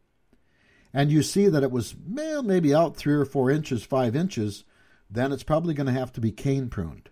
and 0.93 1.11
you 1.11 1.23
see 1.23 1.47
that 1.47 1.63
it 1.63 1.71
was 1.71 1.95
well, 2.05 2.43
maybe 2.43 2.75
out 2.75 2.97
three 2.97 3.13
or 3.13 3.25
four 3.25 3.49
inches, 3.49 3.83
five 3.83 4.15
inches, 4.15 4.65
then 5.09 5.31
it's 5.31 5.43
probably 5.43 5.73
going 5.73 5.87
to 5.87 5.93
have 5.93 6.11
to 6.13 6.21
be 6.21 6.31
cane 6.31 6.69
pruned. 6.69 7.09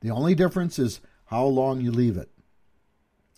The 0.00 0.10
only 0.10 0.34
difference 0.34 0.78
is 0.78 1.00
how 1.26 1.44
long 1.44 1.80
you 1.80 1.90
leave 1.90 2.16
it. 2.16 2.30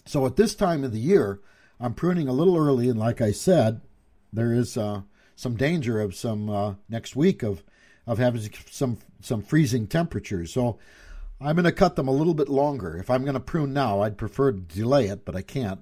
So 0.07 0.27
at 0.27 0.37
this 0.37 0.55
time 0.55 0.85
of 0.85 0.93
the 0.93 0.99
year, 0.99 1.41
I'm 1.81 1.95
pruning 1.95 2.29
a 2.29 2.33
little 2.33 2.57
early, 2.57 2.89
and 2.89 2.99
like 2.99 3.21
I 3.21 3.33
said, 3.33 3.81
there 4.33 4.53
is 4.53 4.77
uh, 4.77 5.03
some 5.35 5.57
danger 5.57 6.01
of 6.01 6.15
some 6.15 6.51
uh, 6.51 6.75
next 6.89 7.17
week 7.17 7.43
of 7.43 7.63
of 8.07 8.19
having 8.19 8.51
some 8.71 8.99
some 9.21 9.43
freezing 9.43 9.87
temperatures. 9.87 10.53
So 10.53 10.79
I'm 11.41 11.57
going 11.57 11.65
to 11.65 11.73
cut 11.73 11.97
them 11.97 12.09
a 12.09 12.13
little 12.13 12.35
bit 12.35 12.49
longer. 12.49 12.97
If 12.97 13.11
I'm 13.11 13.23
going 13.23 13.35
to 13.35 13.41
prune 13.41 13.73
now, 13.73 14.01
I'd 14.03 14.19
prefer 14.19 14.53
to 14.53 14.59
delay 14.59 15.07
it, 15.07 15.25
but 15.25 15.35
I 15.35 15.43
can't. 15.43 15.81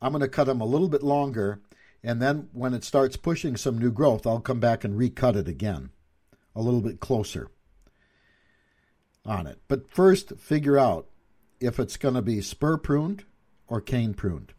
I'm 0.00 0.12
going 0.12 0.20
to 0.20 0.28
cut 0.28 0.44
them 0.44 0.60
a 0.60 0.66
little 0.66 0.88
bit 0.88 1.02
longer, 1.02 1.60
and 2.02 2.22
then 2.22 2.48
when 2.52 2.72
it 2.72 2.84
starts 2.84 3.16
pushing 3.16 3.56
some 3.56 3.78
new 3.78 3.90
growth, 3.90 4.26
I'll 4.26 4.40
come 4.40 4.60
back 4.60 4.84
and 4.84 4.96
recut 4.96 5.36
it 5.36 5.48
again, 5.48 5.90
a 6.54 6.62
little 6.62 6.80
bit 6.80 7.00
closer 7.00 7.50
on 9.26 9.46
it. 9.46 9.60
But 9.68 9.90
first, 9.90 10.38
figure 10.38 10.78
out 10.78 11.08
if 11.60 11.78
it's 11.78 11.98
going 11.98 12.14
to 12.14 12.22
be 12.22 12.40
spur 12.40 12.78
pruned 12.78 13.24
or 13.70 13.80
cane 13.80 14.12
pruned. 14.12 14.52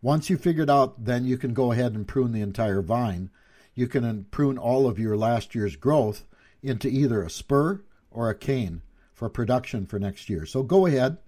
Once 0.00 0.28
you 0.28 0.36
figure 0.36 0.64
it 0.64 0.70
out, 0.70 1.04
then 1.04 1.24
you 1.24 1.38
can 1.38 1.54
go 1.54 1.70
ahead 1.70 1.94
and 1.94 2.08
prune 2.08 2.32
the 2.32 2.40
entire 2.40 2.82
vine 2.82 3.30
you 3.74 3.88
can 3.88 4.24
prune 4.24 4.58
all 4.58 4.86
of 4.86 4.98
your 4.98 5.16
last 5.16 5.54
year's 5.54 5.76
growth 5.76 6.24
into 6.62 6.88
either 6.88 7.22
a 7.22 7.30
spur 7.30 7.82
or 8.10 8.28
a 8.28 8.34
cane 8.34 8.82
for 9.12 9.28
production 9.28 9.86
for 9.86 9.98
next 9.98 10.28
year. 10.28 10.44
So 10.46 10.62
go 10.62 10.86
ahead, 10.86 11.18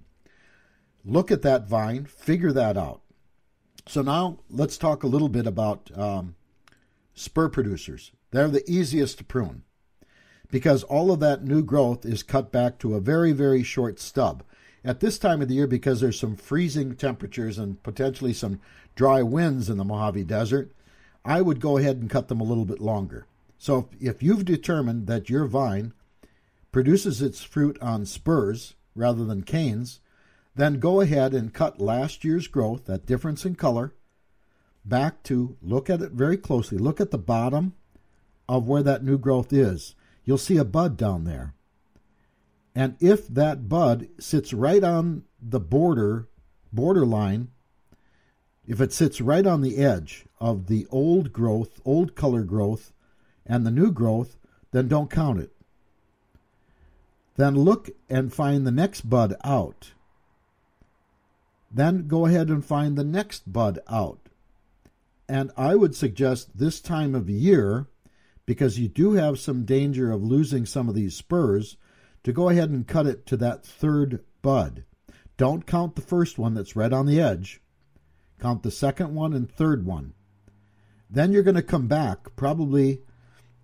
look 1.04 1.30
at 1.30 1.42
that 1.42 1.68
vine, 1.68 2.04
figure 2.04 2.52
that 2.52 2.76
out. 2.76 3.00
So 3.86 4.02
now 4.02 4.40
let's 4.50 4.78
talk 4.78 5.02
a 5.02 5.08
little 5.08 5.28
bit 5.28 5.46
about 5.46 5.90
um, 5.96 6.36
spur 7.14 7.48
producers. 7.48 8.12
They're 8.30 8.48
the 8.48 8.68
easiest 8.70 9.18
to 9.18 9.24
prune 9.24 9.62
because 10.50 10.82
all 10.84 11.10
of 11.10 11.20
that 11.20 11.44
new 11.44 11.62
growth 11.62 12.04
is 12.04 12.22
cut 12.22 12.52
back 12.52 12.78
to 12.78 12.94
a 12.94 13.00
very, 13.00 13.32
very 13.32 13.62
short 13.62 13.98
stub. 14.00 14.42
At 14.84 15.00
this 15.00 15.18
time 15.18 15.40
of 15.40 15.48
the 15.48 15.54
year, 15.54 15.66
because 15.66 16.00
there's 16.00 16.20
some 16.20 16.36
freezing 16.36 16.94
temperatures 16.94 17.58
and 17.58 17.82
potentially 17.82 18.34
some 18.34 18.60
dry 18.94 19.22
winds 19.22 19.70
in 19.70 19.78
the 19.78 19.84
Mojave 19.84 20.24
Desert, 20.24 20.72
I 21.24 21.40
would 21.40 21.58
go 21.58 21.78
ahead 21.78 21.96
and 21.96 22.10
cut 22.10 22.28
them 22.28 22.40
a 22.40 22.44
little 22.44 22.66
bit 22.66 22.80
longer. 22.80 23.26
So 23.56 23.78
if, 23.78 24.16
if 24.16 24.22
you've 24.22 24.44
determined 24.44 25.06
that 25.06 25.30
your 25.30 25.46
vine 25.46 25.94
produces 26.70 27.22
its 27.22 27.42
fruit 27.42 27.80
on 27.80 28.04
spurs 28.04 28.74
rather 28.94 29.24
than 29.24 29.42
canes, 29.42 30.00
then 30.54 30.80
go 30.80 31.00
ahead 31.00 31.32
and 31.32 31.54
cut 31.54 31.80
last 31.80 32.22
year's 32.22 32.46
growth, 32.46 32.84
that 32.84 33.06
difference 33.06 33.46
in 33.46 33.54
color, 33.54 33.94
back 34.84 35.22
to 35.24 35.56
look 35.62 35.88
at 35.88 36.02
it 36.02 36.12
very 36.12 36.36
closely. 36.36 36.76
Look 36.76 37.00
at 37.00 37.10
the 37.10 37.18
bottom 37.18 37.72
of 38.48 38.68
where 38.68 38.82
that 38.82 39.02
new 39.02 39.16
growth 39.16 39.52
is. 39.52 39.94
You'll 40.24 40.36
see 40.36 40.58
a 40.58 40.64
bud 40.64 40.98
down 40.98 41.24
there. 41.24 41.54
And 42.74 42.96
if 43.00 43.28
that 43.28 43.68
bud 43.68 44.08
sits 44.18 44.52
right 44.52 44.82
on 44.82 45.24
the 45.40 45.60
border 45.60 46.28
borderline 46.72 47.48
if 48.66 48.80
it 48.80 48.92
sits 48.92 49.20
right 49.20 49.46
on 49.46 49.60
the 49.60 49.76
edge 49.76 50.24
of 50.40 50.66
the 50.66 50.86
old 50.90 51.32
growth, 51.32 51.80
old 51.84 52.14
color 52.14 52.42
growth, 52.42 52.92
and 53.46 53.66
the 53.66 53.70
new 53.70 53.92
growth, 53.92 54.38
then 54.72 54.88
don't 54.88 55.10
count 55.10 55.38
it. 55.40 55.52
Then 57.36 57.56
look 57.56 57.90
and 58.08 58.32
find 58.32 58.66
the 58.66 58.72
next 58.72 59.02
bud 59.10 59.34
out. 59.44 59.92
Then 61.70 62.06
go 62.08 62.26
ahead 62.26 62.48
and 62.48 62.64
find 62.64 62.96
the 62.96 63.04
next 63.04 63.52
bud 63.52 63.80
out. 63.88 64.28
And 65.28 65.50
I 65.56 65.74
would 65.74 65.94
suggest 65.94 66.56
this 66.56 66.80
time 66.80 67.14
of 67.14 67.28
year, 67.28 67.86
because 68.46 68.78
you 68.78 68.88
do 68.88 69.12
have 69.12 69.38
some 69.38 69.64
danger 69.64 70.10
of 70.10 70.22
losing 70.22 70.64
some 70.64 70.88
of 70.88 70.94
these 70.94 71.16
spurs, 71.16 71.76
to 72.24 72.32
go 72.32 72.48
ahead 72.48 72.70
and 72.70 72.88
cut 72.88 73.06
it 73.06 73.24
to 73.26 73.36
that 73.36 73.64
third 73.64 74.24
bud. 74.42 74.84
Don't 75.36 75.66
count 75.66 75.94
the 75.94 76.02
first 76.02 76.38
one 76.38 76.54
that's 76.54 76.76
right 76.76 76.92
on 76.92 77.06
the 77.06 77.20
edge 77.20 77.60
Count 78.40 78.62
the 78.62 78.70
second 78.70 79.14
one 79.14 79.32
and 79.32 79.50
third 79.50 79.86
one. 79.86 80.12
Then 81.08 81.32
you're 81.32 81.42
going 81.42 81.54
to 81.54 81.62
come 81.62 81.86
back 81.86 82.36
probably 82.36 83.00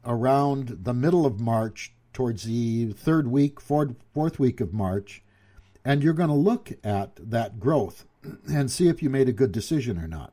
around 0.04 0.78
the 0.84 0.94
middle 0.94 1.26
of 1.26 1.40
March, 1.40 1.94
towards 2.12 2.44
the 2.44 2.92
third 2.92 3.28
week, 3.28 3.60
fourth 3.60 4.38
week 4.38 4.60
of 4.60 4.72
March, 4.72 5.22
and 5.84 6.02
you're 6.02 6.14
going 6.14 6.30
to 6.30 6.34
look 6.34 6.72
at 6.82 7.16
that 7.16 7.60
growth 7.60 8.06
and 8.48 8.70
see 8.70 8.88
if 8.88 9.02
you 9.02 9.10
made 9.10 9.28
a 9.28 9.34
good 9.34 9.52
decision 9.52 9.98
or 9.98 10.08
not. 10.08 10.32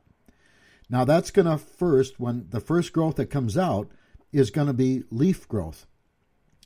Now, 0.90 1.04
that's 1.04 1.30
going 1.30 1.46
to 1.46 1.58
first, 1.58 2.18
when 2.18 2.46
the 2.48 2.60
first 2.60 2.92
growth 2.92 3.16
that 3.16 3.26
comes 3.26 3.58
out 3.58 3.90
is 4.32 4.50
going 4.50 4.68
to 4.68 4.72
be 4.72 5.02
leaf 5.10 5.46
growth. 5.46 5.86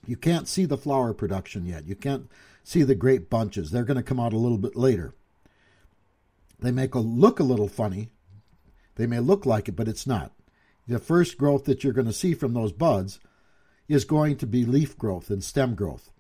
You 0.06 0.16
can't 0.16 0.48
see 0.48 0.64
the 0.64 0.76
flower 0.76 1.12
production 1.14 1.64
yet. 1.64 1.86
You 1.86 1.94
can't 1.94 2.28
see 2.64 2.82
the 2.82 2.94
grape 2.94 3.30
bunches. 3.30 3.70
They're 3.70 3.84
going 3.84 3.96
to 3.96 4.02
come 4.02 4.20
out 4.20 4.32
a 4.32 4.38
little 4.38 4.58
bit 4.58 4.76
later. 4.76 5.14
They 6.58 6.70
make 6.70 6.94
a 6.94 7.00
look 7.00 7.40
a 7.40 7.44
little 7.44 7.68
funny. 7.68 8.10
They 8.96 9.06
may 9.06 9.20
look 9.20 9.46
like 9.46 9.68
it, 9.68 9.76
but 9.76 9.88
it's 9.88 10.06
not. 10.06 10.32
The 10.86 10.98
first 10.98 11.38
growth 11.38 11.64
that 11.64 11.82
you're 11.82 11.92
going 11.92 12.06
to 12.06 12.12
see 12.12 12.34
from 12.34 12.54
those 12.54 12.72
buds 12.72 13.20
is 13.88 14.04
going 14.04 14.36
to 14.36 14.46
be 14.46 14.64
leaf 14.64 14.96
growth 14.98 15.30
and 15.30 15.42
stem 15.42 15.74
growth. 15.74 16.10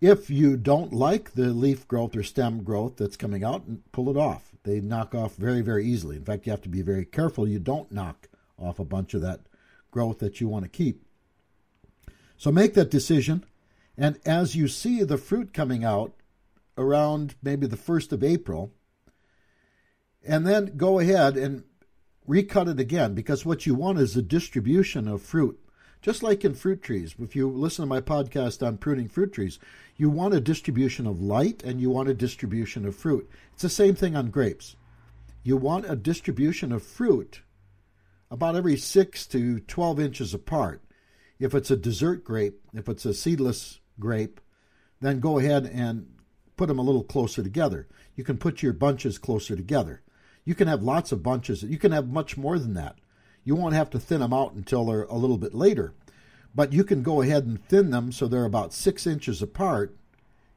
If 0.00 0.28
you 0.28 0.56
don't 0.56 0.92
like 0.92 1.32
the 1.32 1.48
leaf 1.54 1.88
growth 1.88 2.14
or 2.16 2.22
stem 2.22 2.62
growth 2.62 2.96
that's 2.96 3.16
coming 3.16 3.42
out, 3.42 3.64
pull 3.92 4.10
it 4.10 4.16
off. 4.16 4.50
They 4.64 4.80
knock 4.80 5.14
off 5.14 5.36
very, 5.36 5.62
very 5.62 5.86
easily. 5.86 6.16
In 6.16 6.24
fact, 6.24 6.46
you 6.46 6.50
have 6.50 6.62
to 6.62 6.68
be 6.68 6.82
very 6.82 7.04
careful 7.04 7.48
you 7.48 7.58
don't 7.58 7.90
knock 7.90 8.28
off 8.58 8.78
a 8.78 8.84
bunch 8.84 9.14
of 9.14 9.22
that 9.22 9.40
growth 9.90 10.18
that 10.18 10.40
you 10.40 10.48
want 10.48 10.64
to 10.64 10.68
keep. 10.68 11.05
So 12.36 12.52
make 12.52 12.74
that 12.74 12.90
decision. 12.90 13.44
And 13.96 14.18
as 14.26 14.54
you 14.54 14.68
see 14.68 15.02
the 15.02 15.18
fruit 15.18 15.54
coming 15.54 15.84
out, 15.84 16.12
around 16.78 17.34
maybe 17.42 17.66
the 17.66 17.76
1st 17.76 18.12
of 18.12 18.22
April, 18.22 18.72
and 20.26 20.46
then 20.46 20.76
go 20.76 20.98
ahead 20.98 21.36
and 21.36 21.64
recut 22.26 22.68
it 22.68 22.80
again 22.80 23.14
because 23.14 23.46
what 23.46 23.66
you 23.66 23.74
want 23.74 23.98
is 23.98 24.16
a 24.16 24.22
distribution 24.22 25.08
of 25.08 25.22
fruit. 25.22 25.58
Just 26.02 26.22
like 26.22 26.44
in 26.44 26.54
fruit 26.54 26.82
trees, 26.82 27.14
if 27.18 27.34
you 27.34 27.48
listen 27.48 27.82
to 27.82 27.86
my 27.86 28.00
podcast 28.00 28.64
on 28.64 28.78
pruning 28.78 29.08
fruit 29.08 29.32
trees, 29.32 29.58
you 29.96 30.10
want 30.10 30.34
a 30.34 30.40
distribution 30.40 31.06
of 31.06 31.22
light 31.22 31.62
and 31.64 31.80
you 31.80 31.90
want 31.90 32.08
a 32.08 32.14
distribution 32.14 32.84
of 32.84 32.94
fruit. 32.94 33.28
It's 33.54 33.62
the 33.62 33.68
same 33.68 33.94
thing 33.94 34.14
on 34.14 34.30
grapes. 34.30 34.76
You 35.42 35.56
want 35.56 35.90
a 35.90 35.96
distribution 35.96 36.70
of 36.72 36.82
fruit 36.82 37.40
about 38.30 38.56
every 38.56 38.76
6 38.76 39.26
to 39.28 39.60
12 39.60 40.00
inches 40.00 40.34
apart. 40.34 40.82
If 41.38 41.54
it's 41.54 41.70
a 41.70 41.76
dessert 41.76 42.24
grape, 42.24 42.60
if 42.72 42.88
it's 42.88 43.04
a 43.04 43.14
seedless 43.14 43.80
grape, 44.00 44.40
then 45.00 45.20
go 45.20 45.38
ahead 45.38 45.66
and 45.66 46.08
put 46.56 46.68
them 46.68 46.78
a 46.78 46.82
little 46.82 47.04
closer 47.04 47.42
together. 47.42 47.86
You 48.14 48.24
can 48.24 48.38
put 48.38 48.62
your 48.62 48.72
bunches 48.72 49.18
closer 49.18 49.54
together. 49.54 50.02
You 50.44 50.54
can 50.54 50.68
have 50.68 50.82
lots 50.82 51.12
of 51.12 51.22
bunches. 51.22 51.62
You 51.62 51.78
can 51.78 51.92
have 51.92 52.08
much 52.08 52.36
more 52.36 52.58
than 52.58 52.74
that. 52.74 52.96
You 53.44 53.54
won't 53.54 53.74
have 53.74 53.90
to 53.90 53.98
thin 53.98 54.20
them 54.20 54.32
out 54.32 54.54
until 54.54 54.86
they're 54.86 55.04
a 55.04 55.16
little 55.16 55.38
bit 55.38 55.54
later. 55.54 55.94
But 56.54 56.72
you 56.72 56.84
can 56.84 57.02
go 57.02 57.20
ahead 57.20 57.44
and 57.44 57.62
thin 57.62 57.90
them 57.90 58.10
so 58.12 58.26
they're 58.26 58.44
about 58.44 58.72
six 58.72 59.06
inches 59.06 59.42
apart, 59.42 59.96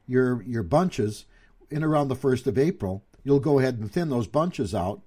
your, 0.06 0.42
your 0.42 0.62
bunches, 0.62 1.26
in 1.70 1.84
around 1.84 2.08
the 2.08 2.16
1st 2.16 2.46
of 2.46 2.58
April. 2.58 3.04
You'll 3.22 3.40
go 3.40 3.58
ahead 3.58 3.78
and 3.78 3.90
thin 3.92 4.08
those 4.08 4.26
bunches 4.26 4.74
out, 4.74 5.02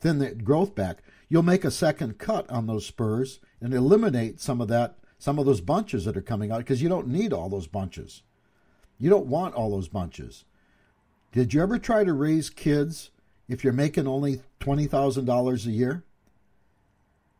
thin 0.00 0.18
the 0.18 0.34
growth 0.34 0.74
back. 0.74 1.02
You'll 1.28 1.42
make 1.42 1.64
a 1.64 1.70
second 1.70 2.18
cut 2.18 2.50
on 2.50 2.66
those 2.66 2.84
spurs 2.84 3.40
and 3.60 3.72
eliminate 3.72 4.40
some 4.40 4.60
of 4.60 4.68
that, 4.68 4.98
some 5.24 5.38
of 5.38 5.46
those 5.46 5.62
bunches 5.62 6.04
that 6.04 6.18
are 6.18 6.20
coming 6.20 6.52
out 6.52 6.58
because 6.58 6.82
you 6.82 6.88
don't 6.90 7.08
need 7.08 7.32
all 7.32 7.48
those 7.48 7.66
bunches. 7.66 8.22
You 8.98 9.08
don't 9.08 9.24
want 9.24 9.54
all 9.54 9.70
those 9.70 9.88
bunches. 9.88 10.44
Did 11.32 11.54
you 11.54 11.62
ever 11.62 11.78
try 11.78 12.04
to 12.04 12.12
raise 12.12 12.50
kids 12.50 13.10
if 13.48 13.64
you're 13.64 13.72
making 13.72 14.06
only 14.06 14.42
$20,000 14.60 15.66
a 15.66 15.70
year? 15.70 16.04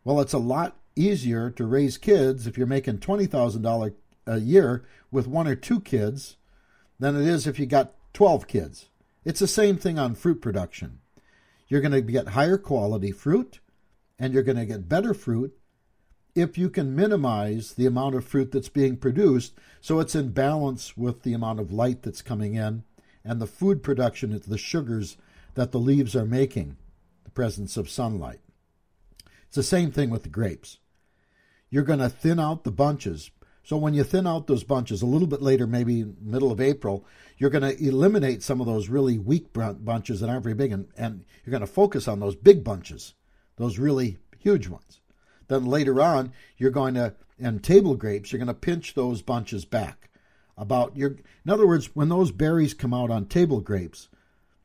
Well, 0.03 0.19
it's 0.23 0.33
a 0.33 0.38
lot 0.38 0.79
easier 0.97 1.50
to 1.50 1.67
raise 1.67 1.99
kids 1.99 2.47
if 2.47 2.57
you're 2.57 2.67
making 2.67 3.00
$20,000 3.00 3.93
a 4.29 4.41
year 4.41 4.87
with 5.11 5.26
one 5.26 5.47
or 5.47 5.55
two 5.55 5.81
kids 5.81 6.38
than 6.99 7.14
it 7.14 7.29
is 7.29 7.47
if 7.47 7.59
you 7.59 7.67
got 7.67 7.93
12 8.14 8.47
kids. 8.47 8.88
It's 9.26 9.41
the 9.41 9.47
same 9.47 9.76
thing 9.76 9.99
on 9.99 10.14
fruit 10.14 10.41
production. 10.41 11.00
You're 11.69 11.83
going 11.83 11.93
to 11.93 12.00
get 12.00 12.29
higher 12.29 12.57
quality 12.57 13.12
fruit 13.12 13.61
and 14.19 14.33
you're 14.33 14.43
going 14.43 14.57
to 14.57 14.64
get 14.64 14.88
better 14.88 15.12
fruit 15.12 15.55
if 16.35 16.59
you 16.59 16.69
can 16.69 16.97
minimize 16.97 17.75
the 17.75 17.87
amount 17.87 18.14
of 18.14 18.25
fruit 18.25 18.50
that's 18.50 18.69
being 18.69 18.97
produced 18.97 19.55
so 19.81 20.00
it's 20.00 20.14
in 20.14 20.31
balance 20.31 20.97
with 20.97 21.23
the 21.23 21.33
amount 21.33 21.61
of 21.61 21.73
light 21.73 22.03
that's 22.03 22.23
coming 22.23 22.55
in 22.55 22.83
and 23.25 23.41
the 23.41 23.47
food 23.47 23.83
production, 23.83 24.38
the 24.47 24.59
sugars 24.59 25.17
that 25.55 25.73
the 25.73 25.79
leaves 25.79 26.14
are 26.17 26.26
making, 26.26 26.76
the 27.23 27.31
presence 27.31 27.76
of 27.76 27.88
sunlight. 27.88 28.41
It's 29.47 29.57
the 29.57 29.62
same 29.62 29.93
thing 29.93 30.11
with 30.11 30.25
the 30.25 30.29
grapes. 30.29 30.79
You're 31.71 31.85
going 31.85 32.00
to 32.00 32.09
thin 32.09 32.41
out 32.41 32.64
the 32.64 32.73
bunches. 32.73 33.31
So 33.62 33.76
when 33.76 33.95
you 33.95 34.05
thin 34.05 34.26
out 34.26 34.47
those 34.47 34.64
bunches 34.64 35.00
a 35.00 35.07
little 35.07 35.29
bit 35.29 35.41
later, 35.41 35.67
maybe 35.67 36.05
middle 36.21 36.53
of 36.53 36.61
April, 36.61 37.07
you're 37.38 37.50
going 37.50 37.62
to 37.62 37.83
eliminate 37.83 38.43
some 38.43 38.61
of 38.61 38.67
those 38.67 38.88
really 38.88 39.19
weak 39.19 39.53
bunches 39.53 40.21
that 40.21 40.29
aren't 40.29 40.43
very 40.43 40.55
big, 40.55 40.73
and, 40.73 40.88
and 40.97 41.25
you're 41.45 41.53
going 41.53 41.61
to 41.61 41.67
focus 41.67 42.07
on 42.09 42.21
those 42.21 42.37
big 42.37 42.62
bunches, 42.62 43.14
those 43.57 43.79
really 43.79 44.19
huge 44.38 44.69
ones. 44.69 45.00
Then 45.54 45.66
later 45.66 46.00
on, 46.00 46.32
you're 46.58 46.70
going 46.70 46.94
to, 46.94 47.14
and 47.38 47.62
table 47.62 47.94
grapes, 47.94 48.32
you're 48.32 48.38
going 48.38 48.46
to 48.49 48.54
pinch 48.54 48.94
those 48.94 49.23
bunches 49.23 49.64
back. 49.64 50.11
About 50.56 50.96
your, 50.96 51.16
in 51.44 51.50
other 51.50 51.66
words, 51.66 51.94
when 51.94 52.08
those 52.08 52.30
berries 52.30 52.75
come 52.75 52.94
out 52.94 53.11
on 53.11 53.26
table 53.26 53.61
grapes, 53.61 54.08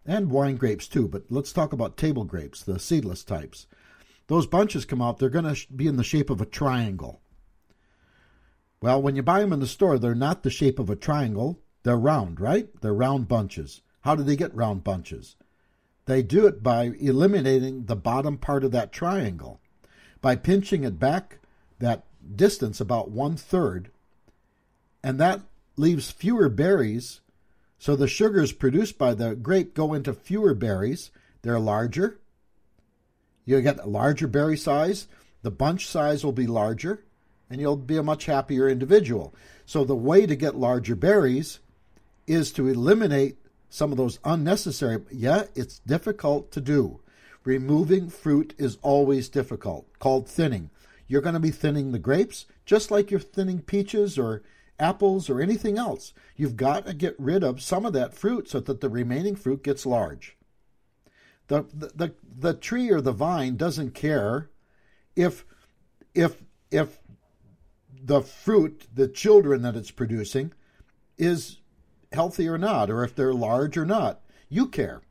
and 0.06 0.30
wine 0.30 0.56
grapes 0.56 0.88
too, 0.88 1.08
but 1.08 1.24
let's 1.30 1.52
talk 1.52 1.74
about 1.74 1.98
table 1.98 2.24
grapes, 2.24 2.62
the 2.62 2.80
seedless 2.80 3.24
types 3.24 3.66
those 4.30 4.46
bunches 4.46 4.86
come 4.86 5.02
out, 5.02 5.18
they're 5.18 5.28
going 5.28 5.54
to 5.54 5.74
be 5.74 5.88
in 5.88 5.98
the 5.98 6.04
shape 6.04 6.30
of 6.30 6.40
a 6.40 6.46
triangle. 6.46 7.20
Well, 8.80 9.02
when 9.02 9.16
you 9.16 9.24
buy 9.24 9.42
them 9.42 9.52
in 9.52 9.60
the 9.60 9.68
store, 9.68 9.98
they're 9.98 10.14
not 10.14 10.44
the 10.44 10.52
shape 10.52 10.78
of 10.78 10.90
a 10.90 10.96
triangle. 10.96 11.60
They're 11.82 11.98
round, 11.98 12.40
right? 12.40 12.70
They're 12.80 12.94
round 12.94 13.28
bunches. 13.28 13.82
How 14.02 14.16
do 14.16 14.22
they 14.22 14.36
get 14.36 14.56
round 14.56 14.84
bunches? 14.84 15.36
They 16.06 16.22
do 16.22 16.46
it 16.46 16.62
by 16.62 16.92
eliminating 17.00 17.86
the 17.86 17.96
bottom 17.96 18.38
part 18.38 18.64
of 18.64 18.72
that 18.72 18.92
triangle. 18.92 19.60
By 20.22 20.36
pinching 20.36 20.84
it 20.84 21.00
back 21.00 21.40
that 21.80 22.04
distance, 22.36 22.82
about 22.82 23.12
one 23.12 23.38
third, 23.38 23.90
and 25.04 25.20
that 25.20 25.42
leaves 25.78 26.12
fewer 26.12 26.50
berries. 26.50 27.22
So 27.78 27.96
the 27.96 28.08
sugars 28.08 28.52
produced 28.52 28.98
by 28.98 29.14
the 29.14 29.36
grape 29.36 29.74
go 29.74 29.94
into 29.94 30.14
fewer 30.14 30.54
berries. 30.54 31.12
They're 31.42 31.60
larger, 31.60 32.20
you 33.50 33.62
get 33.62 33.80
a 33.80 33.90
larger 33.90 34.28
berry 34.28 34.58
size, 34.58 35.08
the 35.42 35.50
bunch 35.50 35.88
size 35.88 36.24
will 36.24 36.32
be 36.32 36.46
larger, 36.46 37.04
and 37.50 37.60
you'll 37.60 37.78
be 37.78 37.98
a 37.98 38.04
much 38.04 38.28
happier 38.28 38.70
individual. 38.70 39.34
So, 39.66 39.84
the 39.84 39.96
way 39.96 40.28
to 40.28 40.36
get 40.36 40.56
larger 40.56 40.96
berries 40.96 41.60
is 42.28 42.52
to 42.54 42.68
eliminate 42.68 43.38
some 43.68 43.92
of 43.92 43.98
those 43.98 44.20
unnecessary, 44.24 45.02
yeah, 45.12 45.46
it's 45.56 45.80
difficult 45.80 46.52
to 46.52 46.62
do. 46.62 47.00
Removing 47.50 48.10
fruit 48.10 48.54
is 48.60 48.78
always 48.84 49.28
difficult, 49.28 49.88
called 49.98 50.30
thinning. 50.30 50.70
You're 51.08 51.24
going 51.24 51.34
to 51.34 51.40
be 51.40 51.50
thinning 51.50 51.92
the 51.92 51.98
grapes 51.98 52.46
just 52.64 52.92
like 52.92 53.10
you're 53.10 53.20
thinning 53.20 53.64
peaches 53.64 54.20
or 54.20 54.44
apples 54.80 55.32
or 55.32 55.42
anything 55.42 55.76
else. 55.76 56.14
You've 56.36 56.56
got 56.56 56.86
to 56.86 56.94
get 56.94 57.16
rid 57.18 57.44
of 57.44 57.60
some 57.60 57.88
of 57.88 57.94
that 57.94 58.14
fruit 58.14 58.48
so 58.50 58.60
that 58.60 58.82
the 58.82 58.88
remaining 58.90 59.36
fruit 59.36 59.64
gets 59.64 59.88
large. 59.88 60.38
The, 61.48 61.66
the, 61.74 62.14
the, 62.24 62.54
tree 62.54 62.92
or 62.92 63.02
the 63.02 63.14
vine 63.14 63.58
doesn't 63.58 63.96
care 63.96 64.52
if, 65.16 65.44
if, 66.14 66.44
if 66.70 67.00
the 68.00 68.22
fruit, 68.22 68.86
the 68.94 69.08
children 69.08 69.64
that 69.64 69.76
it's 69.76 69.90
producing, 69.90 70.54
is 71.18 71.58
healthy 72.12 72.48
or 72.48 72.60
not, 72.60 72.92
or 72.92 73.04
if 73.04 73.16
they're 73.16 73.34
large 73.34 73.76
or 73.76 73.88
not. 73.88 74.22
You 74.50 74.68
care. 74.68 75.02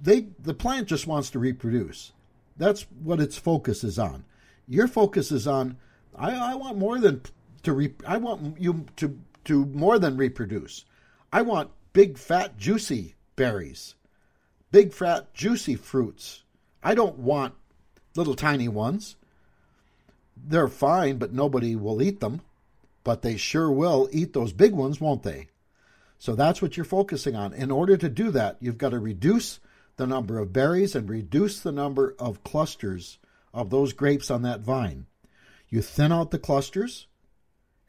They, 0.00 0.28
the 0.38 0.54
plant 0.54 0.88
just 0.88 1.06
wants 1.06 1.30
to 1.30 1.38
reproduce. 1.38 2.12
That's 2.56 2.86
what 3.02 3.20
its 3.20 3.36
focus 3.36 3.84
is 3.84 3.98
on. 3.98 4.24
Your 4.68 4.88
focus 4.88 5.32
is 5.32 5.46
on, 5.46 5.76
I, 6.16 6.52
I 6.52 6.54
want 6.54 6.78
more 6.78 6.98
than 6.98 7.22
to 7.62 7.72
re, 7.72 7.94
I 8.06 8.16
want 8.16 8.60
you 8.60 8.86
to 8.96 9.18
to 9.44 9.64
more 9.66 9.98
than 9.98 10.16
reproduce. 10.16 10.84
I 11.32 11.42
want 11.42 11.70
big, 11.92 12.16
fat, 12.16 12.56
juicy 12.56 13.14
berries 13.34 13.96
big, 14.72 14.92
fat, 14.92 15.32
juicy 15.34 15.76
fruits. 15.76 16.42
I 16.82 16.94
don't 16.94 17.18
want 17.18 17.54
little 18.16 18.34
tiny 18.34 18.66
ones. 18.66 19.16
They're 20.36 20.66
fine, 20.66 21.18
but 21.18 21.32
nobody 21.32 21.76
will 21.76 22.02
eat 22.02 22.20
them. 22.20 22.40
But 23.04 23.22
they 23.22 23.36
sure 23.36 23.70
will 23.70 24.08
eat 24.10 24.32
those 24.32 24.52
big 24.52 24.72
ones, 24.72 25.00
won't 25.00 25.22
they? 25.22 25.48
So 26.22 26.36
that's 26.36 26.62
what 26.62 26.76
you're 26.76 26.84
focusing 26.84 27.34
on. 27.34 27.52
In 27.52 27.72
order 27.72 27.96
to 27.96 28.08
do 28.08 28.30
that, 28.30 28.56
you've 28.60 28.78
got 28.78 28.90
to 28.90 29.00
reduce 29.00 29.58
the 29.96 30.06
number 30.06 30.38
of 30.38 30.52
berries 30.52 30.94
and 30.94 31.10
reduce 31.10 31.58
the 31.58 31.72
number 31.72 32.14
of 32.16 32.44
clusters 32.44 33.18
of 33.52 33.70
those 33.70 33.92
grapes 33.92 34.30
on 34.30 34.42
that 34.42 34.60
vine. 34.60 35.06
You 35.68 35.82
thin 35.82 36.12
out 36.12 36.30
the 36.30 36.38
clusters 36.38 37.08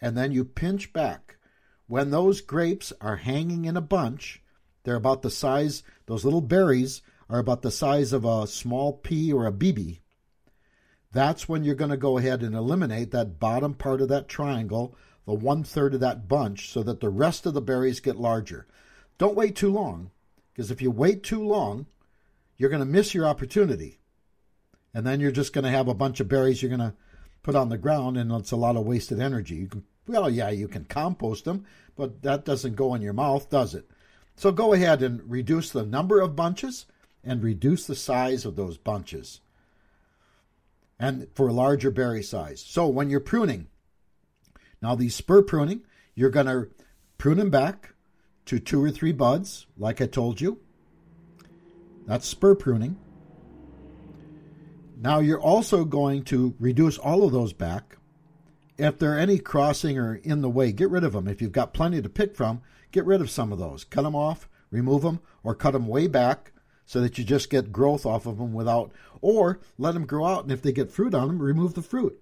and 0.01 0.17
then 0.17 0.31
you 0.31 0.45
pinch 0.45 0.93
back. 0.93 1.35
When 1.85 2.09
those 2.09 2.41
grapes 2.41 2.91
are 2.99 3.17
hanging 3.17 3.65
in 3.65 3.77
a 3.77 3.81
bunch, 3.81 4.41
they're 4.83 4.95
about 4.95 5.21
the 5.21 5.29
size, 5.29 5.83
those 6.07 6.25
little 6.25 6.41
berries 6.41 7.03
are 7.29 7.37
about 7.37 7.61
the 7.61 7.69
size 7.69 8.13
of 8.13 8.25
a 8.25 8.47
small 8.47 8.93
pea 8.93 9.31
or 9.31 9.45
a 9.45 9.51
BB. 9.51 9.99
That's 11.11 11.47
when 11.47 11.63
you're 11.63 11.75
going 11.75 11.91
to 11.91 11.97
go 11.97 12.17
ahead 12.17 12.41
and 12.41 12.55
eliminate 12.55 13.11
that 13.11 13.39
bottom 13.39 13.75
part 13.75 14.01
of 14.01 14.07
that 14.07 14.27
triangle, 14.27 14.95
the 15.25 15.33
one 15.33 15.63
third 15.63 15.93
of 15.93 15.99
that 16.01 16.27
bunch, 16.27 16.69
so 16.69 16.83
that 16.83 16.99
the 16.99 17.09
rest 17.09 17.45
of 17.45 17.53
the 17.53 17.61
berries 17.61 17.99
get 17.99 18.17
larger. 18.17 18.67
Don't 19.17 19.35
wait 19.35 19.55
too 19.55 19.71
long, 19.71 20.11
because 20.51 20.71
if 20.71 20.81
you 20.81 20.91
wait 20.91 21.23
too 21.23 21.43
long, 21.43 21.85
you're 22.57 22.69
going 22.69 22.81
to 22.81 22.85
miss 22.85 23.13
your 23.13 23.25
opportunity. 23.25 23.99
And 24.93 25.05
then 25.05 25.19
you're 25.19 25.31
just 25.31 25.53
going 25.53 25.63
to 25.63 25.71
have 25.71 25.87
a 25.87 25.93
bunch 25.93 26.19
of 26.19 26.27
berries 26.27 26.61
you're 26.61 26.75
going 26.75 26.91
to 26.91 26.93
put 27.41 27.55
on 27.55 27.69
the 27.69 27.77
ground, 27.77 28.17
and 28.17 28.31
it's 28.31 28.51
a 28.51 28.57
lot 28.57 28.75
of 28.75 28.85
wasted 28.85 29.19
energy. 29.19 29.55
You 29.55 29.67
can, 29.67 29.83
well, 30.07 30.29
yeah, 30.29 30.49
you 30.49 30.67
can 30.67 30.85
compost 30.85 31.45
them, 31.45 31.65
but 31.95 32.21
that 32.23 32.45
doesn't 32.45 32.75
go 32.75 32.93
in 32.93 33.01
your 33.01 33.13
mouth, 33.13 33.49
does 33.49 33.73
it? 33.73 33.89
So 34.35 34.51
go 34.51 34.73
ahead 34.73 35.01
and 35.01 35.21
reduce 35.29 35.69
the 35.69 35.85
number 35.85 36.19
of 36.19 36.35
bunches 36.35 36.85
and 37.23 37.43
reduce 37.43 37.85
the 37.85 37.95
size 37.95 38.45
of 38.45 38.55
those 38.55 38.77
bunches 38.77 39.41
and 40.99 41.27
for 41.33 41.47
a 41.47 41.53
larger 41.53 41.91
berry 41.91 42.23
size. 42.23 42.61
So 42.61 42.87
when 42.87 43.09
you're 43.09 43.19
pruning, 43.19 43.67
now 44.83 44.95
these 44.95 45.15
spur 45.15 45.41
pruning, 45.41 45.81
you're 46.13 46.29
going 46.29 46.45
to 46.47 46.67
prune 47.17 47.37
them 47.37 47.49
back 47.49 47.93
to 48.45 48.59
two 48.59 48.83
or 48.83 48.91
three 48.91 49.13
buds, 49.13 49.65
like 49.77 50.01
I 50.01 50.07
told 50.07 50.41
you. 50.41 50.59
That's 52.05 52.27
spur 52.27 52.53
pruning. 52.53 52.97
Now 54.99 55.19
you're 55.19 55.39
also 55.39 55.85
going 55.85 56.23
to 56.25 56.53
reduce 56.59 56.97
all 56.97 57.23
of 57.23 57.31
those 57.31 57.53
back. 57.53 57.95
If 58.77 58.99
there 58.99 59.13
are 59.13 59.19
any 59.19 59.39
crossing 59.39 59.97
or 59.97 60.15
in 60.15 60.41
the 60.41 60.49
way, 60.49 60.73
get 60.73 60.89
rid 60.89 61.05
of 61.05 61.13
them. 61.13 61.29
If 61.29 61.41
you've 61.41 61.53
got 61.53 61.73
plenty 61.73 62.01
to 62.01 62.09
pick 62.09 62.35
from, 62.35 62.61
get 62.91 63.05
rid 63.05 63.21
of 63.21 63.29
some 63.29 63.53
of 63.53 63.59
those. 63.59 63.85
Cut 63.85 64.01
them 64.01 64.15
off, 64.15 64.49
remove 64.69 65.03
them, 65.03 65.21
or 65.43 65.55
cut 65.55 65.71
them 65.71 65.87
way 65.87 66.07
back 66.07 66.51
so 66.85 66.99
that 66.99 67.17
you 67.17 67.23
just 67.23 67.49
get 67.49 67.71
growth 67.71 68.05
off 68.05 68.25
of 68.25 68.37
them 68.37 68.51
without, 68.51 68.91
or 69.21 69.61
let 69.77 69.93
them 69.93 70.05
grow 70.05 70.25
out. 70.25 70.43
And 70.43 70.51
if 70.51 70.61
they 70.61 70.73
get 70.73 70.91
fruit 70.91 71.13
on 71.13 71.27
them, 71.27 71.41
remove 71.41 71.73
the 71.73 71.81
fruit. 71.81 72.19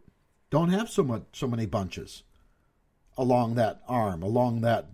Don't 0.52 0.69
have 0.69 0.89
so 0.89 1.02
much, 1.02 1.24
so 1.34 1.47
many 1.47 1.65
bunches 1.65 2.21
along 3.21 3.53
that 3.55 3.81
arm, 3.88 4.23
along 4.23 4.62
that 4.62 4.88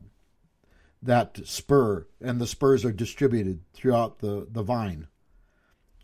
that 1.01 1.39
spur, 1.45 2.05
and 2.19 2.41
the 2.41 2.47
spurs 2.47 2.83
are 2.83 2.91
distributed 2.91 3.61
throughout 3.73 4.19
the, 4.19 4.47
the 4.51 4.63
vine. 4.63 5.07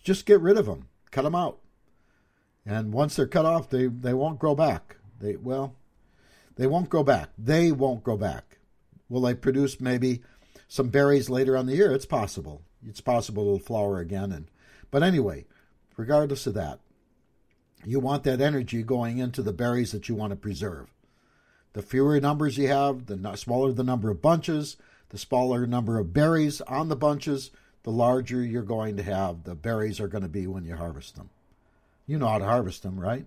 Just 0.04 0.26
get 0.26 0.40
rid 0.40 0.58
of 0.58 0.66
them, 0.66 0.88
cut 1.12 1.24
them 1.24 1.36
out. 1.36 1.60
And 2.66 2.94
once 2.94 3.16
they're 3.16 3.28
cut 3.28 3.46
off, 3.46 3.70
they, 3.70 3.88
they 3.88 4.14
won't 4.14 4.40
grow 4.40 4.56
back. 4.56 4.96
They 5.20 5.36
well, 5.36 5.76
they 6.56 6.68
won't 6.68 6.90
grow 6.90 7.04
back. 7.04 7.30
They 7.38 7.72
won't 7.72 8.04
grow 8.04 8.16
back. 8.16 8.60
Will 9.10 9.22
they 9.22 9.34
produce 9.34 9.82
maybe 9.82 10.22
some 10.68 10.90
berries 10.90 11.30
later 11.30 11.58
on 11.58 11.66
the 11.66 11.76
year? 11.76 11.92
It's 11.92 12.06
possible. 12.06 12.62
It's 12.88 13.02
possible 13.02 13.44
it'll 13.44 13.60
flower 13.60 14.00
again. 14.00 14.32
And 14.32 14.50
but 14.92 15.04
anyway, 15.04 15.46
regardless 15.98 16.48
of 16.48 16.54
that, 16.54 16.80
you 17.86 18.00
want 18.00 18.24
that 18.24 18.40
energy 18.40 18.84
going 18.84 19.18
into 19.18 19.42
the 19.42 19.54
berries 19.54 19.92
that 19.92 20.08
you 20.08 20.16
want 20.16 20.32
to 20.32 20.38
preserve. 20.38 20.94
The 21.74 21.82
fewer 21.82 22.20
numbers 22.20 22.58
you 22.58 22.68
have, 22.68 23.08
the 23.08 23.36
smaller 23.36 23.74
the 23.74 23.84
number 23.84 24.10
of 24.10 24.22
bunches, 24.22 24.78
the 25.10 25.18
smaller 25.18 25.66
number 25.66 25.98
of 25.98 26.14
berries 26.14 26.62
on 26.62 26.90
the 26.90 26.96
bunches, 26.96 27.52
the 27.84 27.92
larger 27.92 28.44
you're 28.44 28.64
going 28.64 28.98
to 28.98 29.04
have 29.04 29.44
the 29.44 29.56
berries 29.56 30.00
are 30.00 30.08
going 30.08 30.24
to 30.24 30.30
be 30.30 30.48
when 30.48 30.66
you 30.66 30.76
harvest 30.76 31.16
them. 31.16 31.30
You 32.06 32.18
know 32.18 32.28
how 32.28 32.38
to 32.38 32.46
harvest 32.46 32.84
them, 32.84 33.00
right? 33.00 33.26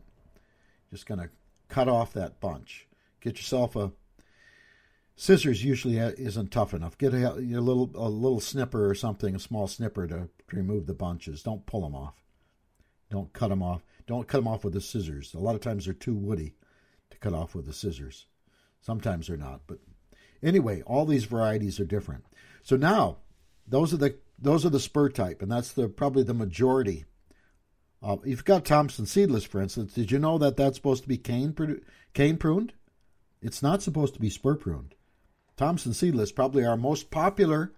Just 0.91 1.07
going 1.07 1.21
to 1.21 1.31
cut 1.69 1.89
off 1.89 2.13
that 2.13 2.41
bunch. 2.41 2.87
Get 3.21 3.37
yourself 3.37 3.75
a 3.77 3.93
scissors. 5.17 5.65
Usually 5.65 6.01
uh, 6.01 6.13
isn't 6.17 6.53
tough 6.53 6.73
enough. 6.75 6.97
Get 6.99 7.15
a, 7.15 7.33
a 7.33 7.35
little 7.35 7.91
a 7.95 8.09
little 8.09 8.41
snipper 8.41 8.89
or 8.89 8.95
something, 8.95 9.35
a 9.35 9.41
small 9.41 9.67
snipper 9.67 10.07
to, 10.07 10.29
to 10.49 10.57
remove 10.57 10.87
the 10.87 10.95
bunches. 10.95 11.43
Don't 11.43 11.67
pull 11.67 11.83
them 11.83 11.95
off. 11.95 12.15
Don't 13.11 13.33
cut 13.33 13.49
them 13.49 13.63
off. 13.63 13.83
Don't 14.07 14.29
cut 14.29 14.39
them 14.39 14.49
off 14.49 14.65
with 14.65 14.75
the 14.75 14.81
scissors. 14.81 15.35
A 15.35 15.39
lot 15.39 15.55
of 15.55 15.61
times 15.61 15.85
they're 15.85 15.95
too 15.95 16.15
woody 16.15 16.55
to 17.11 17.19
cut 17.19 17.33
off 17.33 17.55
with 17.55 17.67
the 17.67 17.73
scissors. 17.73 18.27
Sometimes 18.87 19.27
they're 19.27 19.37
not, 19.37 19.63
but 19.67 19.81
anyway, 20.45 20.81
all 20.83 21.07
these 21.07 21.25
varieties 21.25 21.81
are 21.81 21.85
different. 21.85 22.25
So 22.63 22.77
now, 22.77 23.17
those 23.67 23.93
are 23.93 23.97
the 23.97 24.17
those 24.39 24.65
are 24.65 24.71
the 24.71 24.79
spur 24.79 25.09
type, 25.09 25.43
and 25.43 25.51
that's 25.51 25.73
the 25.73 25.89
probably 25.89 26.23
the 26.23 26.35
majority. 26.35 27.05
Uh, 28.01 28.19
you've 28.23 28.45
got 28.45 28.65
Thompson 28.65 29.05
seedless, 29.05 29.43
for 29.43 29.61
instance. 29.61 29.95
Did 29.95 30.13
you 30.13 30.21
know 30.21 30.39
that 30.39 30.57
that's 30.57 30.77
supposed 30.77 31.03
to 31.03 31.09
be 31.09 31.19
cane 31.19 31.83
cane 32.15 32.37
pruned? 32.37 32.75
It's 33.43 33.61
not 33.61 33.83
supposed 33.83 34.15
to 34.15 34.21
be 34.21 34.31
spur 34.31 34.55
pruned. 34.55 34.95
Thompson 35.57 35.93
seedless, 35.93 36.31
probably 36.31 36.65
our 36.65 36.77
most 36.77 37.11
popular 37.11 37.73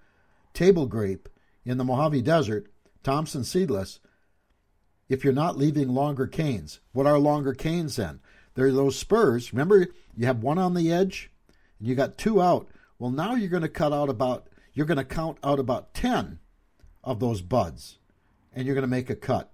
table 0.53 0.85
grape 0.85 1.31
in 1.65 1.79
the 1.79 1.85
Mojave 1.85 2.21
Desert. 2.21 2.71
Thompson 3.03 3.45
seedless. 3.45 3.99
If 5.09 5.25
you're 5.25 5.33
not 5.33 5.57
leaving 5.57 5.89
longer 5.89 6.27
canes, 6.27 6.81
what 6.93 7.07
are 7.07 7.19
longer 7.19 7.55
canes 7.55 7.97
then? 7.97 8.21
They're 8.59 8.73
those 8.73 8.99
spurs. 8.99 9.53
Remember, 9.53 9.87
you 10.17 10.27
have 10.27 10.43
one 10.43 10.59
on 10.59 10.75
the 10.75 10.91
edge, 10.91 11.31
and 11.79 11.87
you 11.87 11.95
got 11.95 12.19
two 12.19 12.43
out. 12.43 12.67
Well, 12.99 13.13
now 13.13 13.37
you're 13.37 13.49
going 13.49 13.63
to 13.63 13.69
cut 13.69 13.93
out 13.93 14.09
about 14.09 14.49
you're 14.75 14.85
going 14.85 14.99
to 14.99 15.05
count 15.05 15.39
out 15.45 15.61
about 15.61 15.95
ten 15.95 16.41
of 17.05 17.21
those 17.21 17.41
buds, 17.41 17.99
and 18.53 18.67
you're 18.67 18.75
going 18.75 18.83
to 18.83 18.89
make 18.89 19.11
a 19.11 19.15
cut 19.15 19.53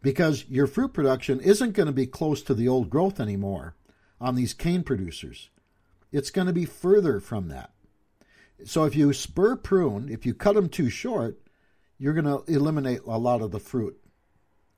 because 0.00 0.46
your 0.48 0.66
fruit 0.66 0.94
production 0.94 1.38
isn't 1.40 1.72
going 1.72 1.88
to 1.88 1.92
be 1.92 2.06
close 2.06 2.40
to 2.44 2.54
the 2.54 2.66
old 2.66 2.88
growth 2.88 3.20
anymore 3.20 3.74
on 4.18 4.34
these 4.34 4.54
cane 4.54 4.82
producers. 4.82 5.50
It's 6.10 6.30
going 6.30 6.46
to 6.46 6.54
be 6.54 6.64
further 6.64 7.20
from 7.20 7.48
that. 7.48 7.72
So 8.64 8.84
if 8.84 8.96
you 8.96 9.12
spur 9.12 9.54
prune, 9.56 10.08
if 10.08 10.24
you 10.24 10.32
cut 10.32 10.54
them 10.54 10.70
too 10.70 10.88
short, 10.88 11.38
you're 11.98 12.14
going 12.14 12.24
to 12.24 12.50
eliminate 12.50 13.00
a 13.06 13.18
lot 13.18 13.42
of 13.42 13.50
the 13.50 13.60
fruit. 13.60 14.00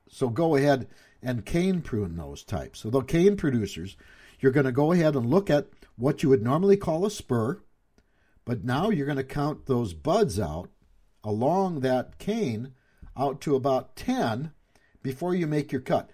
So 0.09 0.27
go 0.27 0.57
ahead 0.57 0.89
and 1.21 1.45
cane 1.45 1.81
prune 1.81 2.15
those 2.15 2.43
types. 2.43 2.79
So 2.79 2.89
the 2.89 3.01
cane 3.01 3.35
producers, 3.35 3.95
you're 4.39 4.51
going 4.51 4.65
to 4.65 4.71
go 4.71 4.91
ahead 4.91 5.15
and 5.15 5.29
look 5.29 5.49
at 5.49 5.67
what 5.95 6.23
you 6.23 6.29
would 6.29 6.43
normally 6.43 6.77
call 6.77 7.05
a 7.05 7.11
spur, 7.11 7.61
but 8.45 8.63
now 8.63 8.89
you're 8.89 9.05
going 9.05 9.17
to 9.17 9.23
count 9.23 9.65
those 9.65 9.93
buds 9.93 10.39
out 10.39 10.69
along 11.23 11.81
that 11.81 12.17
cane 12.17 12.73
out 13.15 13.41
to 13.41 13.55
about 13.55 13.95
10 13.95 14.51
before 15.03 15.35
you 15.35 15.45
make 15.45 15.71
your 15.71 15.81
cut. 15.81 16.09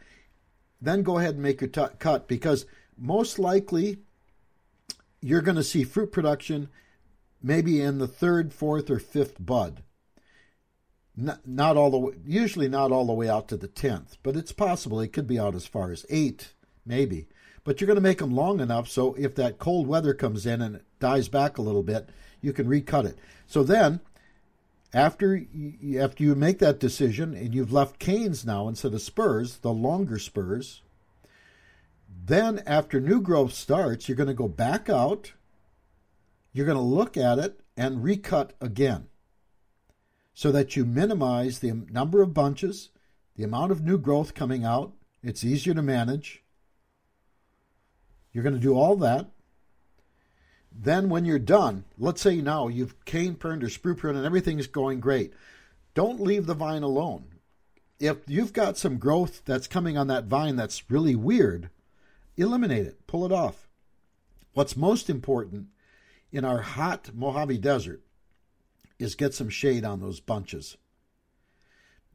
Then 0.82 1.04
go 1.04 1.18
ahead 1.18 1.36
and 1.36 1.44
make 1.44 1.62
your 1.62 1.70
t- 1.70 1.96
cut 2.00 2.28
because 2.28 2.66
most 2.98 3.40
likely 3.40 4.00
you're 5.22 5.42
going 5.42 5.56
to 5.56 5.64
see 5.64 5.84
fruit 5.84 6.12
production 6.12 6.70
maybe 7.42 7.82
in 7.82 7.98
the 7.98 8.08
third, 8.08 8.54
fourth, 8.54 8.90
or 8.90 9.00
fifth 9.00 9.44
bud. 9.44 9.84
Not, 11.20 11.78
all 11.78 11.90
the 11.90 11.98
way, 11.98 12.14
usually 12.28 12.70
not 12.70 12.92
all 12.92 13.08
the 13.08 13.14
way 13.14 13.28
out 13.28 13.48
to 13.48 13.58
the 13.58 13.68
tenth, 13.68 14.18
but 14.22 14.36
it's 14.36 14.52
possible 14.52 15.00
it 15.00 15.14
could 15.14 15.26
be 15.26 15.40
out 15.40 15.56
as 15.56 15.66
far 15.66 15.92
as 15.92 16.06
eight, 16.12 16.54
maybe. 16.86 17.28
But 17.64 17.82
you're 17.82 17.88
going 17.88 17.96
to 17.96 18.02
make 18.02 18.20
them 18.20 18.36
long 18.36 18.60
enough 18.60 18.88
so 18.88 19.16
if 19.16 19.34
that 19.36 19.58
cold 19.58 19.88
weather 19.88 20.14
comes 20.14 20.46
in 20.46 20.62
and 20.62 20.76
it 20.76 20.86
dies 21.00 21.28
back 21.28 21.58
a 21.58 21.64
little 21.64 21.82
bit, 21.82 22.10
you 22.40 22.54
can 22.54 22.68
recut 22.68 23.06
it. 23.06 23.18
So 23.48 23.64
then 23.64 24.00
after 24.94 25.36
you, 25.36 26.00
after 26.00 26.24
you 26.24 26.36
make 26.36 26.60
that 26.60 26.80
decision 26.80 27.34
and 27.34 27.54
you've 27.54 27.74
left 27.74 27.98
canes 27.98 28.46
now 28.46 28.68
instead 28.68 28.94
of 28.94 29.02
spurs, 29.02 29.58
the 29.58 29.74
longer 29.74 30.20
spurs, 30.20 30.84
then 32.26 32.62
after 32.68 33.02
new 33.02 33.22
growth 33.22 33.54
starts, 33.54 34.08
you're 34.08 34.16
going 34.16 34.28
to 34.28 34.36
go 34.36 34.48
back 34.48 34.88
out, 34.88 35.34
you're 36.54 36.68
going 36.68 36.78
to 36.78 36.84
look 36.84 37.18
at 37.18 37.40
it 37.40 37.60
and 37.76 38.04
recut 38.04 38.54
again 38.62 39.08
so 40.38 40.52
that 40.52 40.76
you 40.76 40.86
minimize 40.86 41.58
the 41.58 41.74
number 41.90 42.22
of 42.22 42.32
bunches, 42.32 42.90
the 43.36 43.44
amount 43.44 43.72
of 43.72 43.82
new 43.82 43.98
growth 43.98 44.36
coming 44.36 44.64
out. 44.64 44.94
It's 45.24 45.44
easier 45.44 45.74
to 45.74 45.82
manage. 45.82 46.44
You're 48.32 48.44
going 48.44 48.54
to 48.54 48.62
do 48.62 48.76
all 48.76 48.96
that. 48.98 49.32
Then, 50.72 51.10
when 51.10 51.26
you're 51.26 51.40
done, 51.40 51.86
let's 51.98 52.22
say 52.22 52.40
now 52.40 52.68
you've 52.68 53.04
cane 53.04 53.34
pruned 53.34 53.64
or 53.64 53.68
sprue 53.68 53.98
pruned 53.98 54.16
and 54.16 54.28
everything's 54.28 54.68
going 54.68 55.00
great, 55.00 55.34
don't 55.96 56.22
leave 56.22 56.46
the 56.46 56.54
vine 56.54 56.84
alone. 56.84 57.26
If 58.00 58.18
you've 58.28 58.54
got 58.54 58.78
some 58.78 59.00
growth 59.00 59.42
that's 59.44 59.66
coming 59.66 59.98
on 59.98 60.06
that 60.06 60.26
vine 60.26 60.56
that's 60.56 60.92
really 60.92 61.16
weird, 61.16 61.72
eliminate 62.38 62.86
it, 62.86 63.08
pull 63.08 63.26
it 63.26 63.32
off. 63.32 63.68
What's 64.54 64.78
most 64.78 65.10
important 65.10 65.70
in 66.32 66.46
our 66.46 66.62
hot 66.62 67.10
Mojave 67.16 67.58
Desert 67.58 68.04
is 69.00 69.16
get 69.16 69.34
some 69.34 69.50
shade 69.50 69.86
on 69.86 70.00
those 70.00 70.20
bunches. 70.20 70.78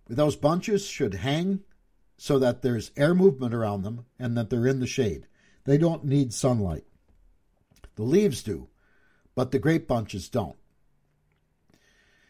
Those 0.09 0.37
bunches 0.37 0.87
should 0.87 1.14
hang 1.14 1.61
so 2.16 2.38
that 2.38 2.62
there's 2.62 2.90
air 2.97 3.14
movement 3.14 3.55
around 3.55 3.83
them 3.83 4.07
and 4.18 4.37
that 4.37 4.51
they're 4.51 4.66
in 4.66 4.81
the 4.81 4.87
shade. 4.87 5.27
They 5.64 5.79
don't 5.79 6.05
need 6.05 6.33
sunlight. 6.33 6.85
The 7.97 8.03
leaves 8.03 8.42
do, 8.42 8.68
but 9.35 9.51
the 9.51 9.59
grape 9.59 9.87
bunches 9.87 10.29
don't. 10.29 10.57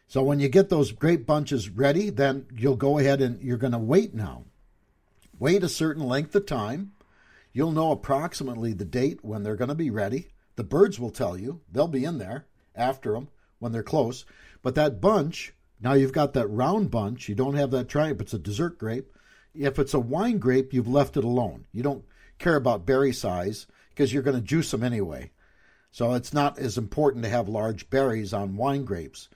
So 0.06 0.22
when 0.22 0.40
you 0.40 0.48
get 0.48 0.68
those 0.68 0.92
grape 0.92 1.24
bunches 1.24 1.70
ready, 1.70 2.10
then 2.10 2.46
you'll 2.54 2.76
go 2.76 2.98
ahead 2.98 3.22
and 3.22 3.40
you're 3.42 3.56
going 3.56 3.72
to 3.72 3.78
wait 3.78 4.12
now. 4.12 4.44
Wait 5.38 5.64
a 5.64 5.68
certain 5.68 6.06
length 6.06 6.34
of 6.34 6.44
time. 6.44 6.92
You'll 7.52 7.72
know 7.72 7.90
approximately 7.90 8.74
the 8.74 8.84
date 8.84 9.24
when 9.24 9.42
they're 9.42 9.56
going 9.56 9.68
to 9.68 9.74
be 9.74 9.90
ready. 9.90 10.28
The 10.56 10.64
birds 10.64 11.00
will 11.00 11.10
tell 11.10 11.38
you. 11.38 11.62
They'll 11.70 11.88
be 11.88 12.04
in 12.04 12.18
there 12.18 12.46
after 12.74 13.12
them 13.12 13.28
when 13.62 13.72
they're 13.72 13.82
close. 13.82 14.24
But 14.60 14.74
that 14.74 15.00
bunch, 15.00 15.54
now 15.80 15.94
you've 15.94 16.12
got 16.12 16.32
that 16.34 16.48
round 16.48 16.90
bunch. 16.90 17.28
You 17.28 17.34
don't 17.34 17.54
have 17.54 17.70
that 17.70 17.88
triangle. 17.88 18.22
It's 18.22 18.34
a 18.34 18.38
dessert 18.38 18.78
grape. 18.78 19.16
If 19.54 19.78
it's 19.78 19.94
a 19.94 20.00
wine 20.00 20.38
grape, 20.38 20.72
you've 20.72 20.88
left 20.88 21.16
it 21.16 21.24
alone. 21.24 21.66
You 21.72 21.82
don't 21.82 22.04
care 22.38 22.56
about 22.56 22.86
berry 22.86 23.12
size 23.12 23.66
because 23.90 24.12
you're 24.12 24.22
going 24.22 24.36
to 24.36 24.42
juice 24.42 24.70
them 24.70 24.82
anyway. 24.82 25.30
So 25.90 26.14
it's 26.14 26.32
not 26.32 26.58
as 26.58 26.78
important 26.78 27.22
to 27.24 27.30
have 27.30 27.48
large 27.48 27.88
berries 27.88 28.32
on 28.32 28.56
wine 28.56 28.84
grapes. 28.84 29.28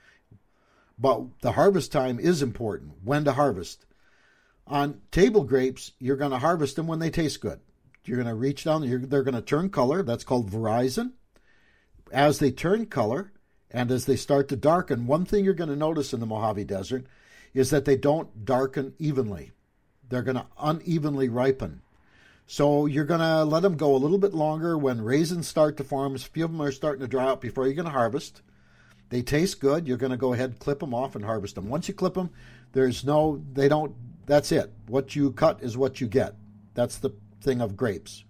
But 0.99 1.41
the 1.43 1.53
harvest 1.53 1.93
time 1.93 2.19
is 2.19 2.43
important. 2.43 2.95
When 3.05 3.25
to 3.25 3.33
harvest. 3.33 3.85
On 4.67 5.01
table 5.11 5.45
grapes, 5.45 5.93
you're 6.01 6.17
going 6.17 6.31
to 6.33 6.39
harvest 6.39 6.77
them 6.77 6.87
when 6.87 6.99
they 6.99 7.11
taste 7.11 7.41
good. 7.41 7.61
You're 8.05 8.17
going 8.17 8.29
to 8.29 8.35
reach 8.35 8.65
down, 8.65 8.83
they're 9.09 9.23
going 9.23 9.35
to 9.35 9.43
turn 9.43 9.69
color. 9.69 10.03
That's 10.03 10.25
called 10.25 10.51
veraison. 10.51 11.13
As 12.13 12.39
they 12.39 12.51
turn 12.51 12.87
color 12.87 13.33
and 13.71 13.91
as 13.91 14.05
they 14.05 14.17
start 14.17 14.49
to 14.49 14.57
darken, 14.57 15.07
one 15.07 15.25
thing 15.25 15.45
you're 15.45 15.55
going 15.55 15.71
to 15.71 15.77
notice 15.77 16.13
in 16.13 16.21
the 16.21 16.27
Mojave 16.27 16.65
Desert 16.65 17.07
is 17.53 17.71
that 17.71 17.85
they 17.85 17.97
don't 17.97 18.45
darken 18.45 18.95
evenly. 18.99 19.53
They're 20.09 20.23
going 20.23 20.37
to 20.37 20.47
unevenly 20.59 21.29
ripen. 21.29 21.83
So 22.47 22.87
you're 22.87 23.05
going 23.05 23.21
to 23.21 23.45
let 23.45 23.63
them 23.63 23.77
go 23.77 23.95
a 23.95 23.99
little 23.99 24.19
bit 24.19 24.35
longer 24.35 24.79
when 24.79 25.01
raisins 25.03 25.49
start 25.49 25.77
to 25.79 25.85
form. 25.85 26.15
A 26.15 26.19
few 26.19 26.45
of 26.45 26.53
them 26.53 26.63
are 26.63 26.71
starting 26.71 27.01
to 27.01 27.09
dry 27.09 27.25
out 27.25 27.41
before 27.41 27.65
you're 27.67 27.75
going 27.75 27.87
to 27.87 27.93
harvest. 27.93 28.43
They 29.09 29.23
taste 29.23 29.61
good. 29.61 29.89
You're 29.89 29.97
going 29.97 30.11
to 30.11 30.17
go 30.17 30.33
ahead, 30.33 30.61
clip 30.61 30.81
them 30.81 30.95
off, 30.95 31.17
and 31.17 31.25
harvest 31.25 31.57
them. 31.57 31.69
Once 31.69 31.89
you 31.89 31.95
clip 31.95 32.15
them, 32.15 32.31
there's 32.73 33.05
no, 33.05 33.43
they 33.53 33.69
don't, 33.69 33.95
that's 34.27 34.53
it. 34.53 34.73
What 34.87 35.17
you 35.17 35.33
cut 35.33 35.63
is 35.63 35.77
what 35.77 36.01
you 36.01 36.07
get. 36.07 36.35
That's 36.75 36.99
the 36.99 37.11
thing 37.41 37.61
of 37.61 37.77
grapes. 37.77 38.25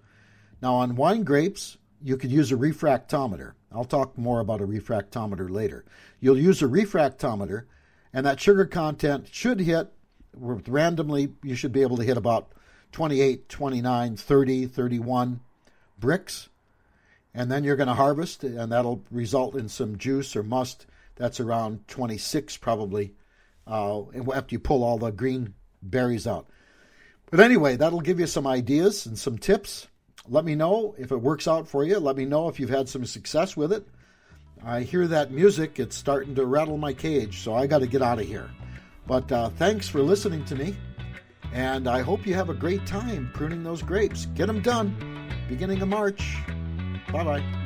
Now, 0.63 0.77
on 0.77 0.97
wine 0.97 1.25
grapes, 1.25 1.77
you 2.03 2.17
could 2.17 2.31
use 2.31 2.53
a 2.53 2.57
refractometer. 2.57 3.53
I'll 3.73 3.85
talk 3.85 4.17
more 4.17 4.41
about 4.41 4.61
a 4.61 4.67
refractometer 4.67 5.51
later. 5.51 5.85
You'll 6.21 6.39
use 6.39 6.63
a 6.63 6.67
refractometer, 6.67 7.65
and 8.13 8.25
that 8.25 8.41
sugar 8.41 8.65
content 8.65 9.29
should 9.31 9.61
hit 9.61 9.93
randomly, 10.37 11.33
you 11.43 11.55
should 11.55 11.73
be 11.73 11.83
able 11.83 11.97
to 11.97 12.05
hit 12.05 12.17
about 12.17 12.53
28, 12.93 13.49
29, 13.49 14.17
30, 14.17 14.67
31 14.67 15.41
Brix. 16.01 16.49
And 17.35 17.51
then 17.51 17.65
you're 17.65 17.77
going 17.77 17.89
to 17.89 17.95
harvest, 17.95 18.45
and 18.45 18.73
that'll 18.73 19.03
result 19.11 19.57
in 19.57 19.69
some 19.69 19.99
juice 19.99 20.37
or 20.37 20.43
must. 20.43 20.87
That's 21.17 21.41
around 21.41 21.87
26 21.89 22.57
probably 22.59 23.13
uh, 23.67 24.03
after 24.35 24.55
you 24.55 24.59
pull 24.59 24.85
all 24.85 24.99
the 24.99 25.11
green 25.11 25.55
berries 25.83 26.27
out. 26.27 26.47
But 27.31 27.41
anyway, 27.41 27.77
that'll 27.77 28.01
give 28.01 28.21
you 28.21 28.27
some 28.27 28.47
ideas 28.47 29.07
and 29.07 29.19
some 29.19 29.39
tips. 29.39 29.89
Let 30.29 30.45
me 30.45 30.55
know 30.55 30.95
if 30.99 31.13
it 31.13 31.17
works 31.17 31.47
out 31.47 31.69
for 31.69 31.85
you. 31.85 31.99
Let 31.99 32.17
me 32.17 32.25
know 32.25 32.49
if 32.49 32.59
you've 32.59 32.71
had 32.71 32.89
some 32.89 33.05
success 33.07 33.57
with 33.57 33.73
it. 33.73 33.87
I 34.65 34.81
hear 34.81 35.07
that 35.07 35.31
music, 35.31 35.79
it's 35.79 35.97
starting 35.97 36.35
to 36.35 36.47
rattle 36.47 36.79
my 36.79 36.93
cage, 36.93 37.41
so 37.41 37.55
I 37.55 37.67
got 37.67 37.81
to 37.81 37.87
get 37.87 38.03
out 38.03 38.19
of 38.19 38.27
here. 38.27 38.51
But 39.07 39.31
uh, 39.31 39.51
thanks 39.51 39.89
for 39.89 40.03
listening 40.03 40.45
to 40.47 40.57
me, 40.57 40.77
and 41.53 41.89
I 41.89 42.01
hope 42.01 42.27
you 42.27 42.35
have 42.35 42.49
a 42.49 42.55
great 42.55 42.87
time 42.87 43.31
pruning 43.33 43.63
those 43.63 43.83
grapes. 43.83 44.27
Get 44.35 44.47
them 44.47 44.63
done 44.63 44.97
beginning 45.49 45.83
of 45.83 45.89
March. 45.89 46.37
Bye 47.13 47.25
bye. 47.25 47.66